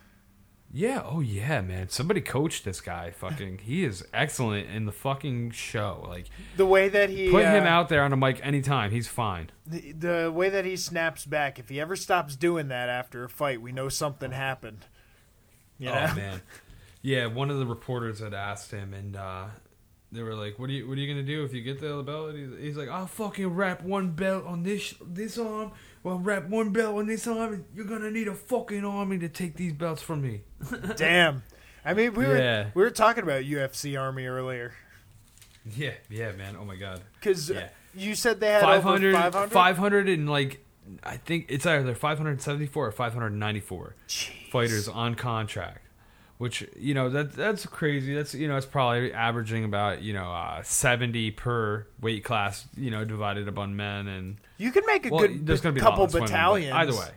[0.71, 1.87] Yeah, oh yeah, man.
[1.89, 3.11] Somebody coached this guy.
[3.11, 6.05] Fucking, he is excellent in the fucking show.
[6.07, 6.25] Like,
[6.57, 8.91] The way that he put him uh, out there on a mic anytime.
[8.91, 9.51] He's fine.
[9.65, 11.59] The, the way that he snaps back.
[11.59, 14.85] If he ever stops doing that after a fight, we know something happened.
[15.77, 16.07] You know?
[16.11, 16.41] Oh man,
[17.01, 17.27] yeah.
[17.27, 19.45] One of the reporters had asked him, and uh,
[20.11, 22.01] they were like, "What are you What are you gonna do if you get the
[22.03, 25.71] belt?" He's, he's like, "I'll fucking wrap one belt on this this arm.
[26.05, 27.53] Well, wrap one belt on this arm.
[27.53, 30.41] and You're gonna need a fucking army to take these belts from me."
[30.95, 31.41] Damn.
[31.83, 32.29] I mean, we Yeah.
[32.65, 34.75] were we were talking about UFC Army earlier
[35.75, 36.55] Yeah, yeah, man.
[36.59, 37.01] Oh my god.
[37.15, 37.69] because uh, Yeah.
[37.95, 39.31] you said they had 500, 500.
[39.31, 39.51] 500?
[39.51, 40.63] 500 and like
[41.03, 43.95] I think it's either 574 or 594
[44.51, 45.84] fighters on contract.
[46.37, 48.13] Which you know that that's crazy.
[48.13, 52.65] That's you know it's probably averaging about you know uh, seventy per weight class.
[52.75, 55.79] You know divided upon men and You can make a well, good there's to be
[55.79, 57.11] couple of women, either way.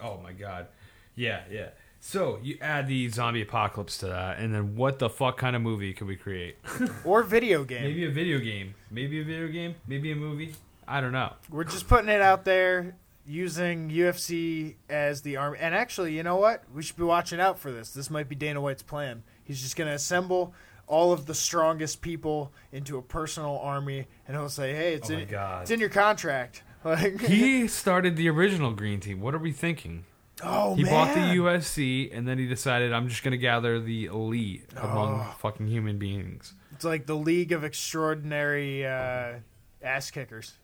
[0.00, 0.68] Oh my god,
[1.14, 1.68] yeah, yeah.
[2.00, 5.60] So you add the zombie apocalypse to that, and then what the fuck kind of
[5.60, 6.56] movie could we create?
[7.04, 7.82] or video game.
[7.82, 10.54] Maybe a video game, maybe a video game, maybe a movie.
[10.88, 11.34] I don't know.
[11.50, 12.96] We're just putting it out there
[13.30, 15.58] using UFC as the army.
[15.60, 16.64] And actually, you know what?
[16.74, 17.90] We should be watching out for this.
[17.92, 19.22] This might be Dana White's plan.
[19.44, 20.52] He's just going to assemble
[20.86, 25.14] all of the strongest people into a personal army, and he'll say, "Hey, it's Oh
[25.14, 25.62] in God.
[25.62, 29.20] it's in your contract." Like He started the original Green Team.
[29.20, 30.06] What are we thinking?
[30.42, 33.78] oh he man, bought the UFC, and then he decided, I'm just going to gather
[33.78, 35.34] the elite among Oh.
[35.40, 36.54] fucking human beings.
[36.72, 39.40] It's like the League of Extraordinary uh,
[39.82, 40.54] Ass Kickers.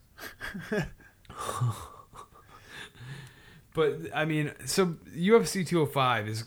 [3.77, 6.45] But I mean, so UFC 205 is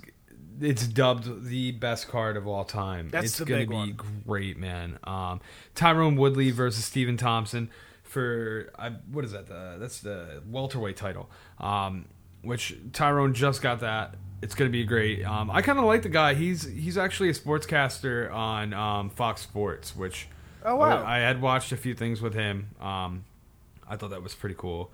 [0.59, 3.07] it's dubbed the best card of all time.
[3.09, 3.97] That's it's the gonna big be one.
[4.27, 4.99] great, man.
[5.05, 5.39] Um,
[5.75, 7.69] Tyron Woodley versus Stephen Thompson
[8.03, 9.47] for I, what is that?
[9.47, 11.29] The, that's the welterweight title.
[11.59, 12.05] Um,
[12.41, 14.15] which Tyron just got that.
[14.41, 15.23] It's gonna be great.
[15.23, 16.33] Um, I kind of like the guy.
[16.33, 20.27] He's he's actually a sportscaster on um, Fox Sports, which
[20.65, 21.05] Oh, wow.
[21.05, 22.71] I had watched a few things with him.
[22.81, 23.23] Um,
[23.87, 24.91] I thought that was pretty cool.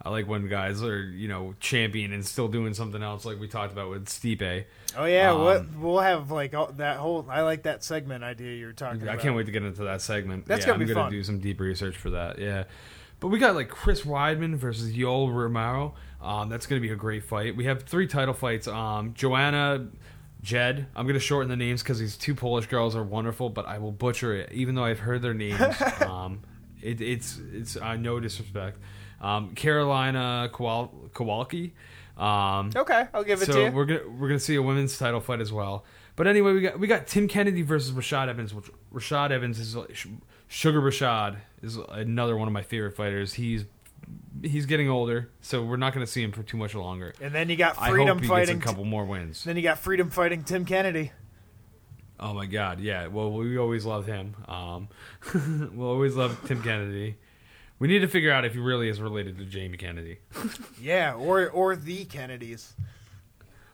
[0.00, 3.48] I like when guys are, you know, champion and still doing something else, like we
[3.48, 4.64] talked about with Stipe.
[4.96, 7.26] Oh yeah, Um, what we'll have like all, that whole.
[7.28, 9.20] I like that segment idea you were talking I about.
[9.20, 10.46] can't wait to get into that segment.
[10.46, 11.12] That's yeah, gonna I'm be gonna fun.
[11.12, 12.38] do some deep research for that.
[12.38, 12.64] Yeah,
[13.18, 15.94] but we got like Chris Weidman versus Yoel Romero.
[16.22, 17.56] Um, that's gonna be a great fight.
[17.56, 18.68] We have three title fights.
[18.68, 19.88] Um, Joanna.
[20.40, 23.78] Jed, I'm gonna shorten the names because these two Polish girls are wonderful, but I
[23.78, 25.60] will butcher it, even though I've heard their names.
[26.00, 26.42] um,
[26.80, 28.78] it, it's it's uh, no disrespect.
[29.20, 31.74] Um, Carolina Kowal- Kowalski.
[32.16, 33.68] Um, Okay, I'll give it so to you.
[33.68, 35.84] So we're gonna we're gonna see a women's title fight as well.
[36.16, 38.52] But anyway, we got we got Tim Kennedy versus Rashad Evans.
[38.52, 39.76] Which Rashad Evans is
[40.48, 43.34] Sugar Rashad is another one of my favorite fighters.
[43.34, 43.64] He's
[44.42, 47.14] he's getting older, so we're not gonna see him for too much longer.
[47.20, 48.56] and then you got I freedom hope he fighting.
[48.58, 49.44] gets a couple more wins.
[49.44, 51.12] Then you got freedom fighting Tim Kennedy.
[52.20, 53.06] Oh my God, yeah.
[53.06, 54.34] Well, we always love him.
[54.48, 54.88] Um,
[55.72, 57.16] we'll always love Tim Kennedy.
[57.78, 60.18] We need to figure out if he really is related to Jamie Kennedy.
[60.80, 62.74] Yeah, or or the Kennedys.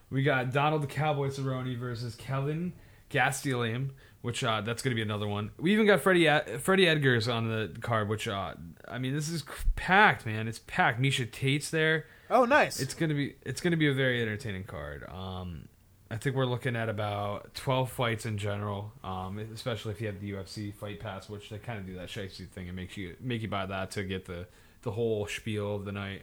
[0.09, 2.73] We got Donald the Cowboy Cerrone versus Kevin
[3.09, 3.91] Gastelum,
[4.21, 5.51] which uh, that's going to be another one.
[5.59, 8.53] We even got Freddie Ed- Freddie Edgar's on the card, which uh,
[8.87, 9.43] I mean, this is
[9.75, 10.47] packed, man.
[10.47, 10.99] It's packed.
[11.01, 12.05] Miesha Tate's there.
[12.29, 12.79] Oh, nice.
[12.79, 15.07] It's gonna be it's gonna be a very entertaining card.
[15.09, 15.67] Um,
[16.11, 20.21] I think we're looking at about twelve fights in general, um, especially if you have
[20.21, 23.15] the UFC Fight Pass, which they kind of do that shifty thing and makes you
[23.19, 24.45] make you buy that to get the
[24.83, 26.21] the whole spiel of the night.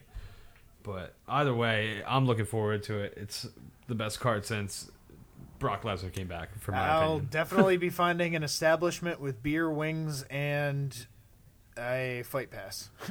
[0.85, 3.15] But either way, I'm looking forward to it.
[3.17, 3.49] It's
[3.89, 4.91] the best card since
[5.59, 7.29] Brock Lesnar came back, for my I'll opinion.
[7.31, 11.07] definitely be finding an establishment with beer, wings, and
[11.77, 12.91] a fight pass.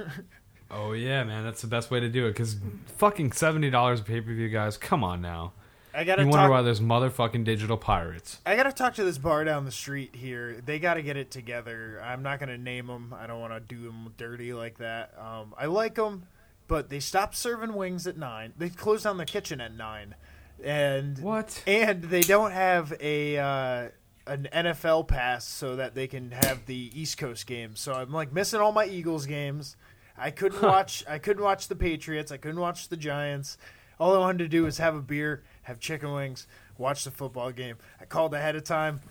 [0.74, 2.30] Oh yeah, man, that's the best way to do it.
[2.30, 2.56] Because
[2.96, 4.78] fucking seventy dollars a pay per view, guys.
[4.78, 5.52] Come on now.
[5.94, 6.52] I gotta You wonder talk.
[6.52, 8.40] why there's motherfucking digital pirates.
[8.46, 10.62] I gotta talk to this bar down the street here.
[10.66, 12.02] They gotta get it together.
[12.04, 13.14] I'm not gonna name them.
[13.18, 15.14] I don't want to do them dirty like that.
[15.20, 16.28] Um, I like them,
[16.68, 18.54] but they stopped serving wings at nine.
[18.58, 20.16] They closed down the kitchen at nine,
[20.64, 21.62] and What?
[21.68, 23.90] And they don't have a uh,
[24.28, 27.80] an NFL pass so that they can have the East Coast games.
[27.82, 29.76] So I'm like missing all my Eagles games.
[30.18, 31.04] I couldn't watch.
[31.10, 32.32] I couldn't watch the Patriots.
[32.32, 33.58] I couldn't watch the Giants.
[34.00, 36.48] All I wanted to do was have a beer, have chicken wings,
[36.78, 37.76] watch the football game.
[38.00, 39.02] I called ahead of time.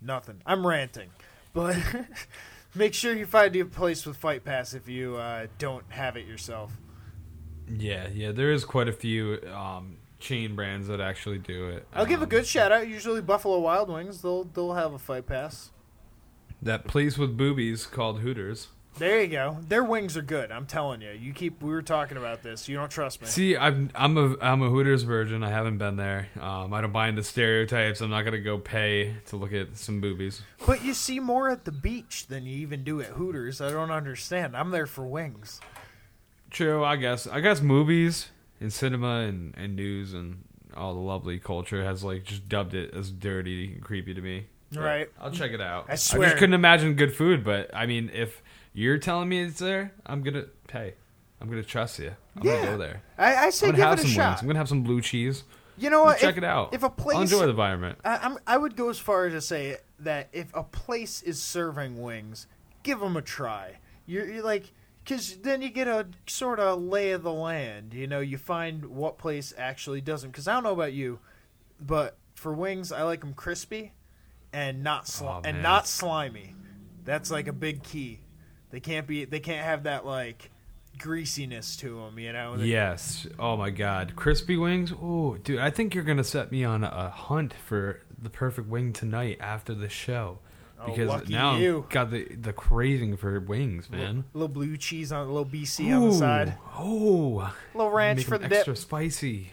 [0.00, 0.40] Nothing.
[0.46, 1.10] I'm ranting,
[1.52, 1.76] but
[2.74, 6.26] make sure you find a place with Fight Pass if you uh, don't have it
[6.26, 6.72] yourself.
[7.68, 8.32] Yeah, yeah.
[8.32, 11.86] There is quite a few um, chain brands that actually do it.
[11.92, 12.88] I'll give a Um, good shout out.
[12.88, 15.70] Usually Buffalo Wild Wings, they'll they'll have a Fight Pass.
[16.62, 18.68] that place with boobies called Hooters.
[18.98, 19.58] There you go.
[19.68, 20.50] Their wings are good.
[20.50, 21.10] I'm telling you.
[21.10, 21.62] You keep.
[21.62, 22.68] We were talking about this.
[22.68, 23.28] You don't trust me.
[23.28, 25.42] See, I'm I'm a I'm a Hooters virgin.
[25.44, 26.28] I haven't been there.
[26.40, 28.00] Um, I don't buy into stereotypes.
[28.00, 30.42] I'm not gonna go pay to look at some boobies.
[30.66, 33.60] But you see more at the beach than you even do at Hooters.
[33.60, 34.56] I don't understand.
[34.56, 35.60] I'm there for wings.
[36.50, 37.26] True, I guess.
[37.26, 38.28] I guess movies
[38.60, 40.44] and cinema and, and news and
[40.76, 44.46] all the lovely culture has like just dubbed it as dirty and creepy to me.
[44.72, 45.08] But Right.
[45.20, 45.86] I'll check it out.
[45.88, 46.28] I I swear.
[46.28, 48.42] just couldn't imagine good food, but I mean, if
[48.72, 50.94] you're telling me it's there, I'm gonna pay.
[51.40, 52.12] I'm gonna trust you.
[52.36, 52.56] I'm Yeah.
[52.56, 53.02] gonna go there.
[53.16, 54.28] I, I say I'm give gonna have it a some shot.
[54.30, 54.40] wings.
[54.42, 55.44] I'm gonna have some blue cheese.
[55.76, 56.08] You know what?
[56.10, 56.74] Let's check If- it out.
[56.74, 57.98] If a place, I'll enjoy the environment.
[58.04, 61.40] I, I'm, I would go as far as to say that if a place is
[61.40, 62.46] serving wings,
[62.82, 63.78] give them a try.
[64.06, 64.72] You're, you're like,
[65.04, 67.94] because then you get a sort of lay of the land.
[67.94, 70.30] You know, you find what place actually doesn't.
[70.30, 71.20] Because I don't know about you,
[71.80, 73.92] but for wings, I like them crispy
[74.52, 76.54] and not sli- Oh, and not slimy.
[77.04, 78.20] That's like a big key.
[78.70, 79.24] They can't be.
[79.24, 80.50] They can't have that like
[80.98, 82.18] greasiness to them.
[82.18, 82.56] You know.
[82.56, 83.26] They- Yes.
[83.38, 84.92] Oh my God, crispy wings.
[85.00, 88.92] Oh, dude, I think you're gonna set me on a hunt for the perfect wing
[88.92, 90.38] tonight after the show,
[90.80, 91.84] Oh, because lucky now you.
[91.84, 94.24] I've got the the craving for wings, man.
[94.34, 96.54] A little blue cheese on a little BC on the side.
[96.76, 98.82] Oh, A little ranch for the extra dip.
[98.82, 99.52] spicy.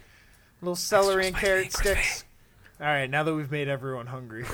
[0.61, 2.01] A little celery and carrot crispy.
[2.01, 2.23] sticks.
[2.81, 4.45] All right, now that we've made everyone hungry.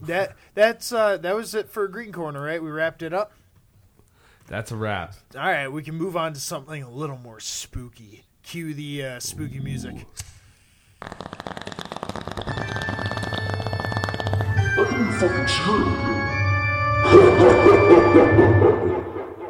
[0.00, 2.62] that that's uh that was it for Green Corner, right?
[2.62, 3.32] We wrapped it up.
[4.46, 5.14] That's a wrap.
[5.34, 8.24] All right, we can move on to something a little more spooky.
[8.42, 10.06] Cue the uh, spooky music.
[14.76, 16.16] That can be fucking true.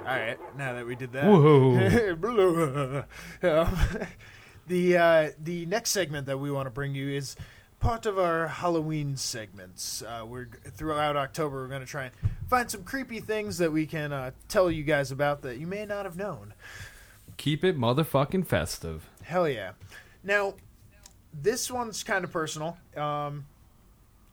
[0.06, 1.24] All right, now that we did that.
[1.24, 1.76] Whoa.
[3.42, 3.78] um,
[4.66, 7.36] the uh, the next segment that we want to bring you is
[7.80, 10.02] part of our Halloween segments.
[10.02, 11.62] Uh, we're throughout October.
[11.62, 12.12] We're going to try and
[12.48, 15.86] find some creepy things that we can uh, tell you guys about that you may
[15.86, 16.54] not have known.
[17.36, 19.08] Keep it motherfucking festive.
[19.22, 19.72] Hell yeah!
[20.24, 20.54] Now,
[21.32, 22.78] this one's kind of personal.
[22.96, 23.46] Um,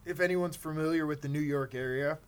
[0.04, 2.18] if anyone's familiar with the New York area,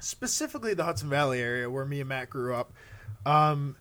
[0.00, 2.72] specifically the Hudson Valley area where me and Matt grew up,
[3.24, 3.76] um,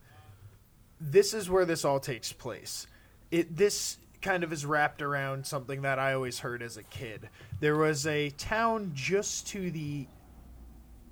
[1.00, 2.88] this is where this all takes place.
[3.32, 7.30] It this kind of is wrapped around something that I always heard as a kid.
[7.60, 10.08] There was a town just to the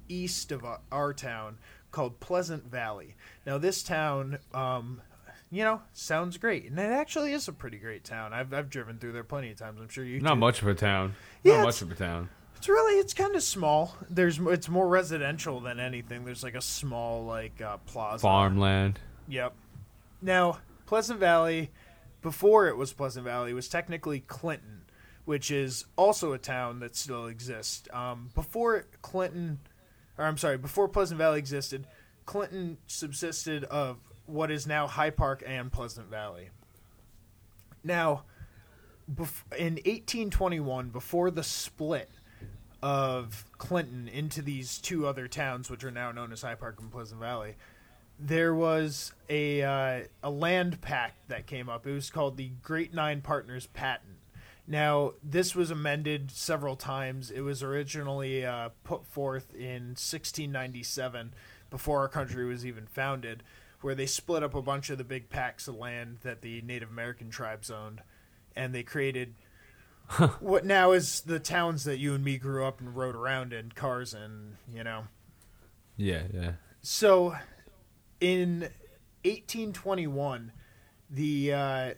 [0.09, 1.59] east of our- town
[1.91, 3.15] called Pleasant Valley.
[3.45, 4.99] Now this town, um,
[5.51, 8.33] you know, sounds great, and it actually is a pretty great town.
[8.33, 9.79] I've I've driven through there plenty of times.
[9.79, 10.39] I'm sure you Not too.
[10.39, 11.13] much of a town.
[11.43, 12.29] Yeah, Not much of a town.
[12.57, 13.95] It's really it's kind of small.
[14.09, 16.25] There's it's more residential than anything.
[16.25, 18.21] There's like a small like uh, plaza.
[18.23, 18.99] Farmland.
[19.27, 19.53] Yep.
[20.21, 20.57] Now
[20.87, 21.69] Pleasant Valley,
[22.23, 24.85] before it was Pleasant Valley, it was technically Clinton,
[25.25, 27.87] which is also a town that still exists.
[27.93, 29.59] Um, before Clinton,
[30.17, 31.85] or I'm sorry, before Pleasant Valley existed,
[32.25, 36.49] Clinton subsisted of what is now Hyde Park and Pleasant Valley.
[37.83, 38.23] Now,
[39.57, 42.09] in 1821, before the split
[42.81, 46.91] of Clinton into these two other towns, which are now known as Hyde Park and
[46.91, 47.55] Pleasant Valley,
[48.19, 51.87] there was a uh, a land pact that came up.
[51.87, 54.17] It was called the Great Nine Partners Patent.
[54.65, 57.29] Now, this was amended several times.
[57.29, 61.33] It was originally uh, put forth in 1697,
[61.69, 63.43] before our country was even founded,
[63.81, 66.89] where they split up a bunch of the big packs of land that the Native
[66.89, 68.01] American tribes owned,
[68.55, 69.33] and they created
[70.39, 73.71] what now is the towns that you and me grew up and rode around in
[73.71, 75.05] cars and you know.
[75.97, 76.51] Yeah, yeah.
[76.81, 77.35] So,
[78.23, 78.61] in
[79.25, 80.53] 1821,
[81.09, 81.93] the uh,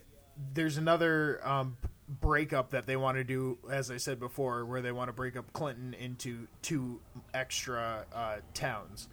[0.54, 1.78] there's another um,
[2.10, 5.38] breakup that they want to do, as I said before, where they want to break
[5.38, 7.00] up Clinton into two
[7.32, 9.08] extra uh, towns,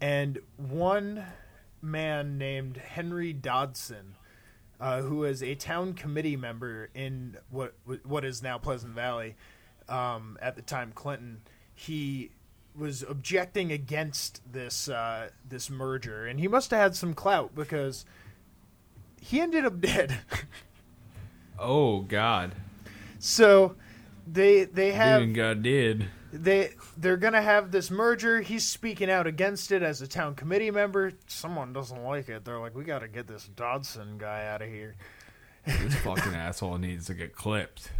[0.00, 1.22] and one
[1.82, 4.16] man named Henry Dodson,
[4.80, 7.74] uh, who was a town committee member in what
[8.04, 9.36] what is now Pleasant Valley,
[9.86, 11.42] um, at the time Clinton,
[11.74, 12.30] he
[12.78, 18.04] was objecting against this uh, this merger, and he must have had some clout because
[19.20, 20.18] he ended up dead.
[21.60, 22.52] Oh God.
[23.18, 23.74] so
[24.26, 26.06] they they have Dude God did.
[26.32, 28.40] they they're gonna have this merger.
[28.42, 31.12] He's speaking out against it as a town committee member.
[31.26, 32.44] Someone doesn't like it.
[32.44, 34.94] They're like, we got to get this Dodson guy out of here.
[35.66, 37.90] This fucking asshole needs to get clipped.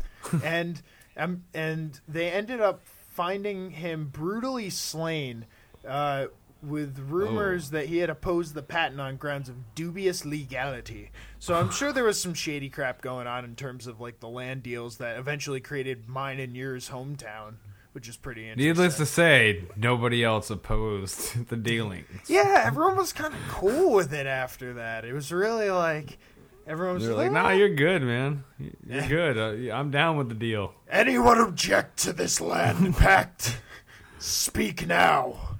[0.44, 0.80] and
[1.16, 2.80] um, and they ended up
[3.18, 5.44] finding him brutally slain,
[5.86, 6.26] uh,
[6.62, 7.72] with rumors Oh.
[7.78, 11.10] that he had opposed the patent on grounds of dubious legality.
[11.40, 14.28] So I'm sure there was some shady crap going on in terms of like the
[14.28, 17.54] land deals that eventually created mine and yours hometown,
[17.92, 18.66] which is pretty interesting.
[18.68, 22.06] Needless to say, nobody else opposed the dealings.
[22.28, 25.04] yeah, everyone was kind of cool with it after that.
[25.04, 26.18] It was really like
[26.68, 28.44] everyone was They're like, "Ah." nah, you're good, man.
[28.86, 29.38] You're good.
[29.38, 30.74] Uh, yeah, I'm down with the deal.
[30.88, 33.58] Anyone object to this land pact?
[34.18, 35.56] Speak now.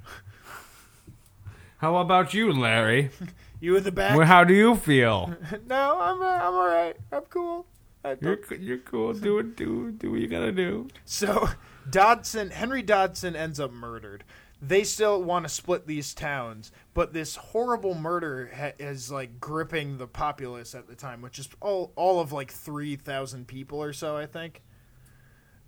[1.79, 3.11] How about you, Larry?
[3.61, 4.17] You in the back?
[4.17, 5.35] Well, how do you feel?
[5.67, 6.97] no, I'm uh, I'm all right.
[7.11, 7.67] I'm cool.
[8.05, 9.13] I You're you're cool.
[9.15, 9.57] Do it.
[9.57, 10.87] Do do what you gotta do.
[11.05, 11.49] So
[11.91, 14.23] Dodson, Henry Dodson ends up murdered.
[14.61, 19.99] They still want to split these towns, but this horrible murder ha- is like gripping
[19.99, 23.93] the populace at the time, which is all all of like three thousand people or
[23.93, 24.63] so, I think.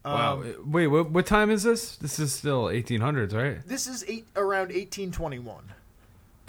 [0.05, 0.41] Wow.
[0.41, 1.97] Um, Wait, what, what time is this?
[1.97, 3.59] This is still 1800s, right?
[3.66, 5.72] This is eight around eighteen twenty one.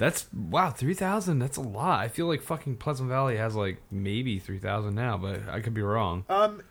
[0.01, 1.37] That's wow, 3,000.
[1.37, 1.99] That's a lot.
[1.99, 5.83] I feel like fucking Pleasant Valley has like maybe 3,000 now, but I could be
[5.83, 6.25] wrong.
[6.27, 6.63] Um,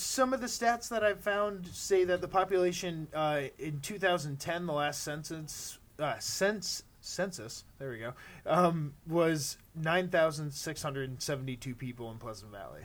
[0.00, 4.72] some of the stats that I've found say that the population uh, in 2010, the
[4.72, 8.14] last census, uh, sense, census, there we go,
[8.46, 12.82] um, was 9,672 people in Pleasant Valley.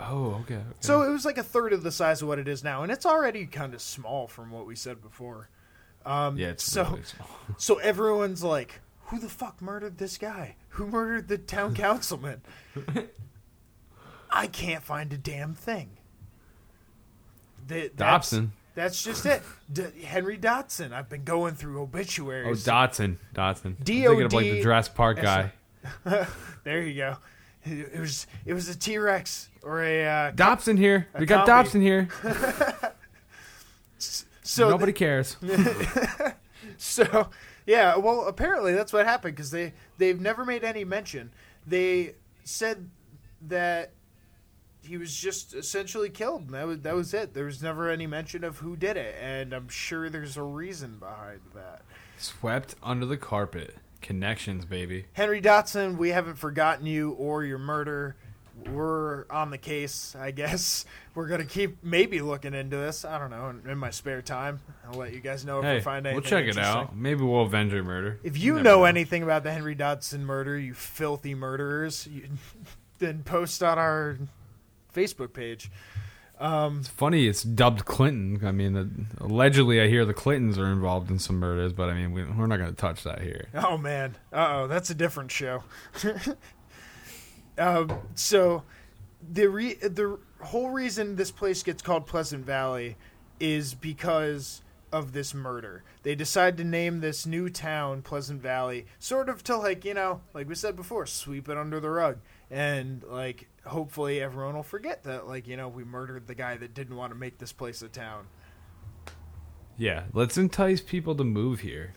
[0.00, 0.54] Oh, okay.
[0.54, 0.64] okay.
[0.80, 2.92] So it was like a third of the size of what it is now, and
[2.92, 5.48] it's already kind of small from what we said before.
[6.06, 7.28] Um, yeah, it's so really small.
[7.56, 10.54] so everyone's like, "Who the fuck murdered this guy?
[10.70, 12.42] Who murdered the town councilman?"
[14.30, 15.97] I can't find a damn thing.
[17.68, 18.52] The- that's- Dobson.
[18.74, 19.42] That's just it.
[19.72, 20.92] D- Henry Dotson.
[20.92, 22.46] I've been going through obituaries.
[22.46, 22.64] Oh, obituaries.
[22.64, 23.16] Dotson.
[23.34, 23.64] Dotson.
[23.66, 25.52] I'm thinking of like the Jurassic Park guy.
[26.64, 27.16] there you go.
[27.64, 31.08] It it was it was a T Rex or a uh, Dobson here.
[31.18, 31.48] We got copy.
[31.48, 32.08] Dobson here.
[33.98, 35.36] so Nobody cares.
[36.76, 37.30] So,
[37.66, 41.32] yeah, well, apparently that's what happened because they they've never made any mention.
[41.66, 42.14] They
[42.44, 42.88] said
[43.48, 43.92] that
[44.88, 47.34] he was just essentially killed, and that was that was it.
[47.34, 50.98] There was never any mention of who did it, and I'm sure there's a reason
[50.98, 51.82] behind that.
[52.16, 53.76] Swept under the carpet.
[54.00, 55.06] Connections, baby.
[55.12, 58.16] Henry Dotson, we haven't forgotten you or your murder.
[58.72, 60.84] We're on the case, I guess.
[61.14, 63.04] We're gonna keep maybe looking into this.
[63.04, 63.50] I don't know.
[63.50, 66.22] In, in my spare time, I'll let you guys know if Hey, we find anything.
[66.22, 66.96] we'll check it out.
[66.96, 68.18] Maybe we'll avenge your murder.
[68.24, 72.28] If you know anything about the Henry Dodson murder, you filthy murderers, you,
[72.98, 74.18] then post on our
[74.98, 75.70] Facebook page.
[76.40, 77.26] Um, It's funny.
[77.26, 78.46] It's dubbed Clinton.
[78.46, 81.94] I mean, uh, allegedly, I hear the Clintons are involved in some murders, but I
[81.94, 83.48] mean, we, we're not going to touch that here.
[83.54, 85.64] oh man, uh oh, that's a different show.
[87.58, 88.62] um, so
[89.32, 92.96] the re- the whole reason this place gets called Pleasant Valley
[93.40, 95.82] is because of this murder.
[96.02, 100.20] They decide to name this new town Pleasant Valley, sort of to like you know,
[100.34, 102.18] like we said before, sweep it under the rug,
[102.50, 106.74] and like hopefully everyone will forget that like you know we murdered the guy that
[106.74, 108.26] didn't want to make this place a town.
[109.76, 111.94] Yeah, let's entice people to move here.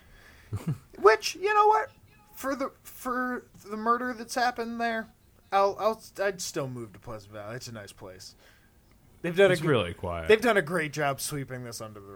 [1.00, 1.90] Which you know what,
[2.36, 5.08] for the for the murder that's happened there,
[5.52, 7.56] I'll I'll I'd still move to Pleasant Valley.
[7.56, 8.36] It's a nice place.
[9.22, 10.28] They've done It's a really quiet.
[10.28, 12.14] they've done a great job sweeping this under the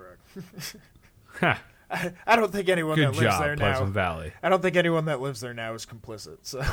[1.42, 1.58] rug.
[1.92, 3.94] I, I don't think anyone Good that lives job, there Pleasant now.
[3.94, 4.34] Valley.
[4.42, 6.40] I don't think anyone that lives there now is complicit.
[6.42, 6.64] So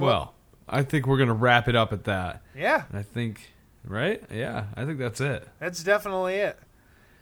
[0.00, 0.34] Well,
[0.68, 2.42] I think we're going to wrap it up at that.
[2.56, 3.50] yeah, I think,
[3.84, 4.22] right?
[4.32, 5.48] Yeah, I think that's it.
[5.58, 6.58] that's definitely it.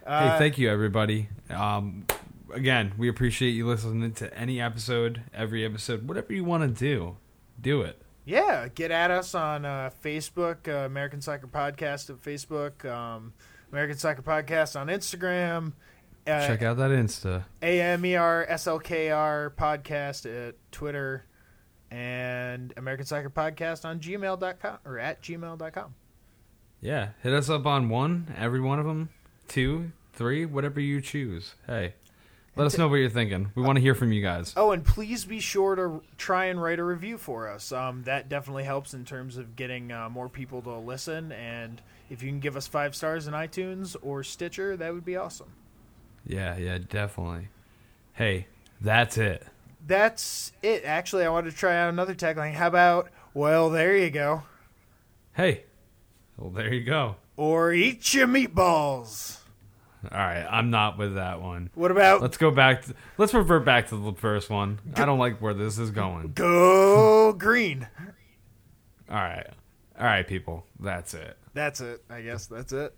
[0.07, 1.29] Uh, hey, thank you, everybody.
[1.51, 2.07] Um,
[2.53, 7.17] again, we appreciate you listening to any episode, every episode, whatever you want to do,
[7.61, 8.01] do it.
[8.25, 13.33] Yeah, get at us on uh, Facebook, uh, American Soccer Podcast at Facebook, um,
[13.71, 15.73] American Soccer Podcast on Instagram.
[16.27, 17.45] Uh, Check out that Insta.
[17.63, 21.25] A M E R S L K R podcast at Twitter
[21.91, 25.95] and American Soccer Podcast on gmail.com or at gmail.com.
[26.81, 29.09] Yeah, hit us up on one, every one of them,
[29.49, 31.55] two, three, whatever you choose.
[31.67, 31.95] Hey,
[32.55, 33.51] Let us know what you're thinking.
[33.55, 34.53] We want to hear from you guys.
[34.57, 37.73] Oh, and please be sure to try and write a review for us.
[37.73, 41.33] Um, that definitely helps in terms of getting uh, more people to listen.
[41.33, 41.81] And
[42.11, 45.53] if you can give us five stars in iTunes or Stitcher, that would be awesome.
[46.27, 47.49] Yeah, yeah, definitely.
[48.15, 48.47] Hey,
[48.81, 49.47] that's it.
[49.87, 50.85] That's it.
[50.85, 52.55] Actually, I wanted to try out another tagline.
[52.55, 54.43] How about, well, there you go.
[55.35, 55.65] Hey,
[56.37, 57.17] well, there you go.
[57.37, 59.39] Or eat your meatballs.
[60.11, 61.71] All right, I'm not with that one.
[61.75, 62.85] What about Let's go back.
[62.87, 64.79] To, let's revert back to the first one.
[64.95, 66.33] I don't like where this is going.
[66.33, 67.89] go green?
[69.11, 69.49] All right,
[69.99, 70.65] all right, people.
[70.79, 71.37] That's it.
[71.55, 72.05] That's it.
[72.09, 72.95] I guess that's it.